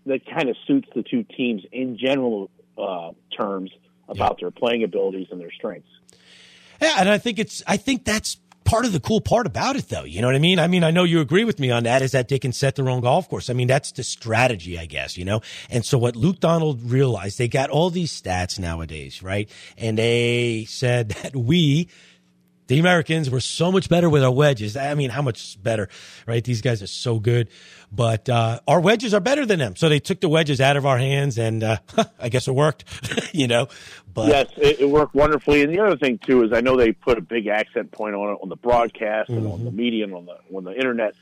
that 0.06 0.24
kind 0.26 0.48
of 0.48 0.56
suits 0.66 0.88
the 0.94 1.02
two 1.02 1.24
teams 1.24 1.62
in 1.72 1.98
general 1.98 2.50
uh, 2.78 3.10
terms 3.36 3.70
about 4.08 4.40
their 4.40 4.50
playing 4.50 4.82
abilities 4.82 5.28
and 5.30 5.40
their 5.40 5.52
strengths. 5.52 5.88
Yeah, 6.80 6.96
and 6.98 7.08
I 7.08 7.18
think 7.18 7.38
it's 7.38 7.62
I 7.66 7.76
think 7.76 8.04
that's 8.04 8.38
part 8.64 8.84
of 8.84 8.92
the 8.92 9.00
cool 9.00 9.20
part 9.20 9.46
about 9.46 9.76
it 9.76 9.88
though. 9.88 10.04
You 10.04 10.20
know 10.20 10.28
what 10.28 10.36
I 10.36 10.40
mean? 10.40 10.58
I 10.58 10.66
mean, 10.66 10.84
I 10.84 10.90
know 10.90 11.04
you 11.04 11.20
agree 11.20 11.44
with 11.44 11.58
me 11.58 11.70
on 11.70 11.82
that 11.84 12.02
is 12.02 12.12
that 12.12 12.28
they 12.28 12.38
can 12.38 12.52
set 12.52 12.76
their 12.76 12.88
own 12.88 13.00
golf 13.00 13.28
course. 13.28 13.50
I 13.50 13.52
mean, 13.52 13.66
that's 13.66 13.92
the 13.92 14.02
strategy, 14.02 14.78
I 14.78 14.86
guess, 14.86 15.18
you 15.18 15.24
know? 15.24 15.40
And 15.68 15.84
so 15.84 15.98
what 15.98 16.16
Luke 16.16 16.40
Donald 16.40 16.82
realized, 16.90 17.38
they 17.38 17.48
got 17.48 17.70
all 17.70 17.90
these 17.90 18.12
stats 18.12 18.58
nowadays, 18.58 19.22
right? 19.22 19.50
And 19.76 19.98
they 19.98 20.66
said 20.68 21.08
that 21.22 21.34
we 21.34 21.88
The 22.70 22.78
Americans 22.78 23.28
were 23.28 23.40
so 23.40 23.72
much 23.72 23.88
better 23.88 24.08
with 24.08 24.22
our 24.22 24.30
wedges. 24.30 24.76
I 24.76 24.94
mean, 24.94 25.10
how 25.10 25.22
much 25.22 25.60
better, 25.60 25.88
right? 26.24 26.44
These 26.44 26.60
guys 26.62 26.84
are 26.84 26.86
so 26.86 27.18
good, 27.18 27.48
but 27.90 28.28
uh, 28.28 28.60
our 28.68 28.80
wedges 28.80 29.12
are 29.12 29.18
better 29.18 29.44
than 29.44 29.58
them. 29.58 29.74
So 29.74 29.88
they 29.88 29.98
took 29.98 30.20
the 30.20 30.28
wedges 30.28 30.60
out 30.60 30.76
of 30.76 30.86
our 30.86 30.96
hands, 30.96 31.36
and 31.36 31.64
uh, 31.64 31.78
I 32.20 32.28
guess 32.28 32.46
it 32.46 32.54
worked, 32.54 32.84
you 33.34 33.48
know. 33.48 33.66
But 34.14 34.28
yes, 34.28 34.46
it, 34.56 34.82
it, 34.82 34.88
worked 34.88 35.16
wonderfully. 35.16 35.64
And 35.64 35.74
the 35.74 35.80
other 35.80 35.96
thing 35.96 36.20
too 36.24 36.44
is 36.44 36.52
I 36.52 36.60
know 36.60 36.76
they 36.76 36.92
put 36.92 37.18
a 37.18 37.20
big 37.20 37.48
accent 37.48 37.90
point 37.90 38.14
on 38.14 38.34
it 38.34 38.38
on 38.40 38.48
the 38.48 38.54
broadcast 38.54 39.30
and 39.30 39.42
mm-hmm. 39.42 39.50
on 39.50 39.64
the 39.64 39.72
media 39.72 40.04
and 40.04 40.14
on 40.14 40.26
the 40.26 40.38
on 40.56 40.62
the 40.62 40.72
internet. 40.72 41.16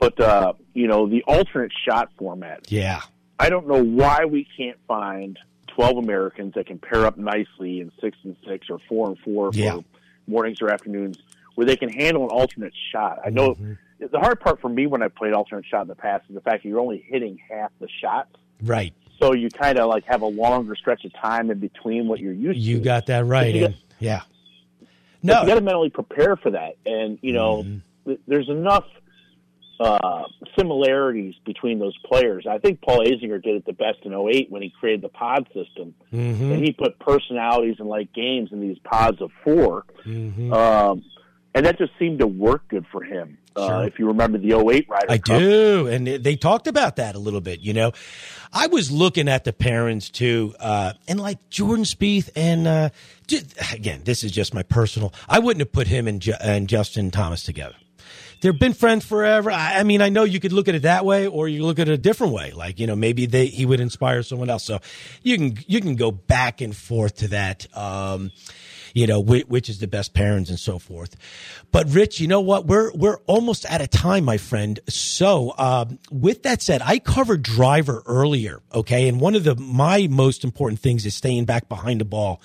But 0.00 0.18
uh, 0.18 0.54
you 0.74 0.88
know 0.88 1.06
the 1.06 1.22
alternate 1.28 1.70
shot 1.88 2.10
format. 2.18 2.72
Yeah, 2.72 3.02
I 3.38 3.50
don't 3.50 3.68
know 3.68 3.84
why 3.84 4.24
we 4.24 4.48
can't 4.56 4.78
find 4.88 5.38
twelve 5.68 5.96
Americans 5.98 6.54
that 6.54 6.66
can 6.66 6.80
pair 6.80 7.06
up 7.06 7.16
nicely 7.16 7.78
in 7.78 7.92
six 8.00 8.18
and 8.24 8.34
six 8.48 8.66
or 8.68 8.80
four 8.88 9.10
and 9.10 9.18
four 9.20 9.50
yeah. 9.52 9.76
for 9.76 9.84
mornings 10.26 10.60
or 10.60 10.70
afternoons 10.70 11.18
where 11.54 11.66
they 11.66 11.76
can 11.76 11.88
handle 11.88 12.24
an 12.24 12.30
alternate 12.30 12.72
shot. 12.92 13.18
I 13.24 13.30
know 13.30 13.54
mm-hmm. 13.54 13.74
the 14.10 14.18
hard 14.18 14.40
part 14.40 14.60
for 14.60 14.68
me 14.68 14.86
when 14.86 15.02
I 15.02 15.08
played 15.08 15.32
alternate 15.32 15.66
shot 15.66 15.82
in 15.82 15.88
the 15.88 15.94
past 15.94 16.24
is 16.28 16.34
the 16.34 16.40
fact 16.40 16.62
that 16.62 16.68
you're 16.68 16.80
only 16.80 17.04
hitting 17.06 17.38
half 17.50 17.70
the 17.80 17.88
shots. 18.00 18.30
Right. 18.62 18.94
So 19.18 19.34
you 19.34 19.50
kind 19.50 19.78
of 19.78 19.88
like 19.88 20.04
have 20.04 20.22
a 20.22 20.26
longer 20.26 20.74
stretch 20.74 21.04
of 21.04 21.12
time 21.14 21.50
in 21.50 21.58
between 21.58 22.08
what 22.08 22.20
you're 22.20 22.32
used 22.32 22.58
you 22.58 22.74
to. 22.74 22.78
You 22.78 22.84
got 22.84 23.06
that 23.06 23.24
right. 23.24 23.60
Got, 23.60 23.74
yeah. 23.98 24.22
No, 25.22 25.42
you 25.42 25.46
got 25.46 25.54
to 25.54 25.60
mentally 25.60 25.90
prepare 25.90 26.36
for 26.36 26.50
that, 26.50 26.76
and 26.84 27.18
you 27.22 27.32
know, 27.32 27.62
mm-hmm. 27.62 28.14
there's 28.26 28.48
enough 28.48 28.84
uh, 29.82 30.24
similarities 30.56 31.34
between 31.44 31.78
those 31.78 31.96
players. 31.98 32.46
I 32.48 32.58
think 32.58 32.80
Paul 32.82 33.00
Azinger 33.00 33.42
did 33.42 33.56
it 33.56 33.66
the 33.66 33.72
best 33.72 33.98
in 34.04 34.12
08 34.12 34.50
when 34.50 34.62
he 34.62 34.70
created 34.70 35.02
the 35.02 35.08
pod 35.08 35.46
system. 35.48 35.94
Mm-hmm. 36.12 36.52
And 36.52 36.64
he 36.64 36.72
put 36.72 36.98
personalities 36.98 37.76
and 37.78 37.88
like 37.88 38.12
games 38.12 38.50
in 38.52 38.60
these 38.60 38.78
pods 38.78 39.20
of 39.20 39.30
4 39.44 39.84
mm-hmm. 40.04 40.52
um, 40.52 41.02
and 41.54 41.66
that 41.66 41.78
just 41.78 41.92
seemed 41.98 42.20
to 42.20 42.26
work 42.26 42.68
good 42.68 42.86
for 42.90 43.02
him. 43.02 43.38
Uh, 43.54 43.66
sure. 43.66 43.76
Uh, 43.76 43.82
if 43.82 43.98
you 43.98 44.06
remember 44.06 44.38
the 44.38 44.54
08 44.54 44.88
Ryder 44.88 45.06
I 45.10 45.18
Cup. 45.18 45.38
do. 45.38 45.86
And 45.86 46.06
they 46.06 46.36
talked 46.36 46.66
about 46.66 46.96
that 46.96 47.14
a 47.14 47.18
little 47.18 47.42
bit, 47.42 47.60
you 47.60 47.74
know. 47.74 47.92
I 48.52 48.68
was 48.68 48.90
looking 48.90 49.28
at 49.28 49.44
the 49.44 49.52
parents 49.52 50.08
too, 50.08 50.54
uh, 50.58 50.94
and 51.06 51.20
like 51.20 51.50
Jordan 51.50 51.84
Spieth 51.84 52.30
and, 52.34 52.66
uh, 52.66 52.88
again, 53.72 54.02
this 54.04 54.24
is 54.24 54.32
just 54.32 54.54
my 54.54 54.62
personal, 54.62 55.12
I 55.28 55.38
wouldn't 55.38 55.60
have 55.60 55.72
put 55.72 55.88
him 55.88 56.08
and, 56.08 56.22
Ju- 56.22 56.34
and 56.40 56.68
Justin 56.68 57.10
Thomas 57.10 57.42
together 57.42 57.74
they've 58.42 58.58
been 58.58 58.74
friends 58.74 59.06
forever. 59.06 59.50
I, 59.50 59.78
I, 59.78 59.82
mean, 59.84 60.02
I 60.02 60.10
know 60.10 60.24
you 60.24 60.40
could 60.40 60.52
look 60.52 60.68
at 60.68 60.74
it 60.74 60.82
that 60.82 61.06
way, 61.06 61.26
or 61.26 61.48
you 61.48 61.64
look 61.64 61.78
at 61.78 61.88
it 61.88 61.92
a 61.92 61.98
different 61.98 62.34
way. 62.34 62.52
Like 62.52 62.78
you 62.78 62.86
know, 62.86 62.96
maybe 62.96 63.24
they 63.24 63.46
he 63.46 63.64
would 63.64 63.80
inspire 63.80 64.22
someone 64.22 64.50
else. 64.50 64.64
So 64.64 64.80
you 65.22 65.38
can 65.38 65.58
you 65.66 65.80
can 65.80 65.96
go 65.96 66.10
back 66.10 66.60
and 66.60 66.76
forth 66.76 67.16
to 67.16 67.28
that. 67.28 67.66
Um, 67.74 68.30
you 68.94 69.06
know, 69.06 69.20
which, 69.20 69.46
which, 69.46 69.68
is 69.70 69.78
the 69.78 69.86
best 69.86 70.12
parents 70.12 70.50
and 70.50 70.58
so 70.58 70.78
forth. 70.78 71.16
But 71.70 71.88
Rich, 71.88 72.20
you 72.20 72.28
know 72.28 72.42
what? 72.42 72.66
We're, 72.66 72.92
we're 72.92 73.16
almost 73.26 73.64
out 73.64 73.80
of 73.80 73.88
time, 73.88 74.24
my 74.24 74.36
friend. 74.36 74.78
So, 74.86 75.54
um, 75.56 75.98
with 76.10 76.42
that 76.42 76.60
said, 76.60 76.82
I 76.84 76.98
covered 76.98 77.42
driver 77.42 78.02
earlier. 78.04 78.60
Okay. 78.74 79.08
And 79.08 79.18
one 79.18 79.34
of 79.34 79.44
the, 79.44 79.54
my 79.54 80.08
most 80.10 80.44
important 80.44 80.80
things 80.80 81.06
is 81.06 81.14
staying 81.14 81.46
back 81.46 81.70
behind 81.70 82.02
the 82.02 82.04
ball. 82.04 82.42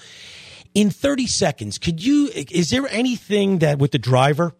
In 0.74 0.90
30 0.90 1.28
seconds, 1.28 1.78
could 1.78 2.02
you, 2.02 2.30
is 2.34 2.70
there 2.70 2.88
anything 2.88 3.60
that 3.60 3.80
with 3.80 3.92
the 3.92 4.00
driver, 4.00 4.54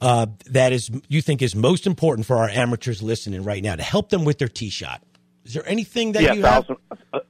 uh, 0.00 0.26
that 0.46 0.72
is 0.72 0.90
you 1.08 1.20
think 1.20 1.42
is 1.42 1.54
most 1.54 1.86
important 1.86 2.26
for 2.26 2.36
our 2.36 2.48
amateurs 2.48 3.02
listening 3.02 3.42
right 3.42 3.62
now 3.62 3.76
to 3.76 3.82
help 3.82 4.10
them 4.10 4.24
with 4.24 4.38
their 4.38 4.48
tee 4.48 4.70
shot? 4.70 5.02
Is 5.44 5.54
there 5.54 5.66
anything 5.68 6.12
that 6.12 6.22
yeah, 6.22 6.32
you 6.34 6.42
thousand, 6.42 6.76
have? 7.12 7.22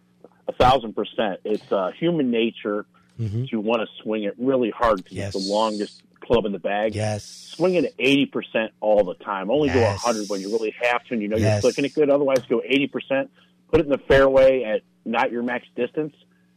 A, 0.48 0.52
thousand 0.52 0.94
percent. 0.94 1.40
It's 1.44 1.72
uh, 1.72 1.90
human 1.98 2.30
nature 2.30 2.84
mm-hmm. 3.18 3.44
to 3.46 3.60
want 3.60 3.82
to 3.82 4.02
swing 4.02 4.24
it 4.24 4.34
really 4.38 4.70
hard 4.70 4.98
because 4.98 5.16
yes. 5.16 5.34
it's 5.34 5.46
the 5.46 5.52
longest 5.52 6.02
club 6.20 6.44
in 6.44 6.52
the 6.52 6.58
bag. 6.58 6.94
Yes. 6.94 7.24
Swing 7.24 7.74
it 7.74 7.84
at 7.84 7.96
80% 7.96 8.70
all 8.80 9.04
the 9.04 9.14
time. 9.14 9.50
Only 9.50 9.68
yes. 9.68 10.02
go 10.02 10.08
100 10.08 10.28
when 10.28 10.40
you 10.40 10.50
really 10.50 10.74
have 10.82 11.02
to 11.04 11.14
and 11.14 11.22
you 11.22 11.28
know 11.28 11.36
yes. 11.36 11.62
you're 11.62 11.72
clicking 11.72 11.84
it 11.84 11.94
good. 11.94 12.10
Otherwise, 12.10 12.40
go 12.48 12.60
80%. 12.60 13.28
Put 13.70 13.80
it 13.80 13.86
in 13.86 13.90
the 13.90 13.98
fairway 13.98 14.64
at 14.64 14.82
not 15.04 15.32
your 15.32 15.42
max 15.42 15.66
distance, 15.76 16.14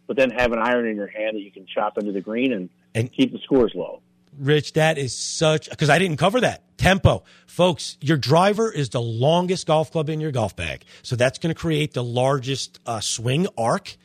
but 0.08 0.18
then 0.18 0.32
have 0.32 0.52
an 0.52 0.60
iron 0.60 0.88
in 0.88 0.96
your 0.96 1.08
hand 1.08 1.38
that 1.38 1.42
you 1.42 1.52
can 1.52 1.66
chop 1.66 1.98
into 1.98 2.12
the 2.12 2.22
green 2.22 2.52
and, 2.52 2.70
and 2.94 3.12
keep 3.12 3.32
the 3.32 3.40
scores 3.40 3.72
low. 3.76 4.02
Rich, 4.38 4.74
that 4.74 4.98
is 4.98 5.16
such 5.16 5.70
because 5.70 5.90
I 5.90 6.00
didn't 6.00 6.18
cover 6.18 6.42
that 6.42 6.78
tempo, 6.78 7.24
folks. 7.48 7.98
Your 8.02 8.18
driver 8.18 8.72
is 8.72 8.90
the 8.90 9.02
longest 9.02 9.68
golf 9.68 9.92
club 9.92 10.10
in 10.10 10.20
your 10.20 10.32
golf 10.32 10.56
bag, 10.56 10.84
so 11.02 11.16
that's 11.16 11.40
going 11.40 11.54
to 11.54 11.60
create 11.60 11.94
the 11.94 12.04
largest 12.04 12.80
uh, 12.86 13.00
swing 13.00 13.48
arc. 13.58 13.98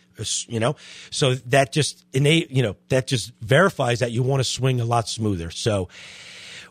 You 0.48 0.58
know, 0.58 0.74
so 1.10 1.36
that 1.36 1.72
just 1.72 2.04
innate, 2.12 2.50
you 2.50 2.64
know, 2.64 2.74
that 2.88 3.06
just 3.06 3.32
verifies 3.40 4.00
that 4.00 4.10
you 4.10 4.24
want 4.24 4.40
to 4.40 4.44
swing 4.44 4.80
a 4.80 4.84
lot 4.84 5.08
smoother. 5.08 5.52
So, 5.52 5.88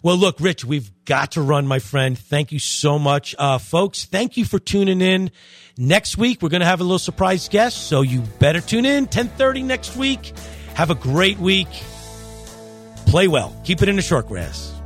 well, 0.03 0.17
look, 0.17 0.41
Rich, 0.41 0.65
we've 0.65 0.91
got 1.05 1.31
to 1.31 1.41
run, 1.41 1.65
my 1.65 1.79
friend. 1.79 2.19
Thank 2.19 2.51
you 2.51 2.59
so 2.59 2.99
much, 2.99 3.35
uh, 3.39 3.57
folks. 3.57 4.03
Thank 4.03 4.35
you 4.35 4.43
for 4.43 4.59
tuning 4.59 4.99
in. 4.99 5.31
Next 5.77 6.17
week, 6.17 6.41
we're 6.41 6.49
going 6.49 6.59
to 6.59 6.67
have 6.67 6.81
a 6.81 6.83
little 6.83 6.99
surprise 6.99 7.47
guest, 7.47 7.87
so 7.87 8.01
you 8.01 8.19
better 8.39 8.59
tune 8.59 8.85
in. 8.85 9.07
Ten 9.07 9.29
thirty 9.29 9.63
next 9.63 9.95
week. 9.95 10.33
Have 10.73 10.89
a 10.89 10.95
great 10.95 11.39
week. 11.39 11.69
Play 13.07 13.27
well. 13.27 13.55
Keep 13.63 13.81
it 13.81 13.89
in 13.89 13.95
the 13.95 14.01
short 14.01 14.27
grass. 14.27 14.76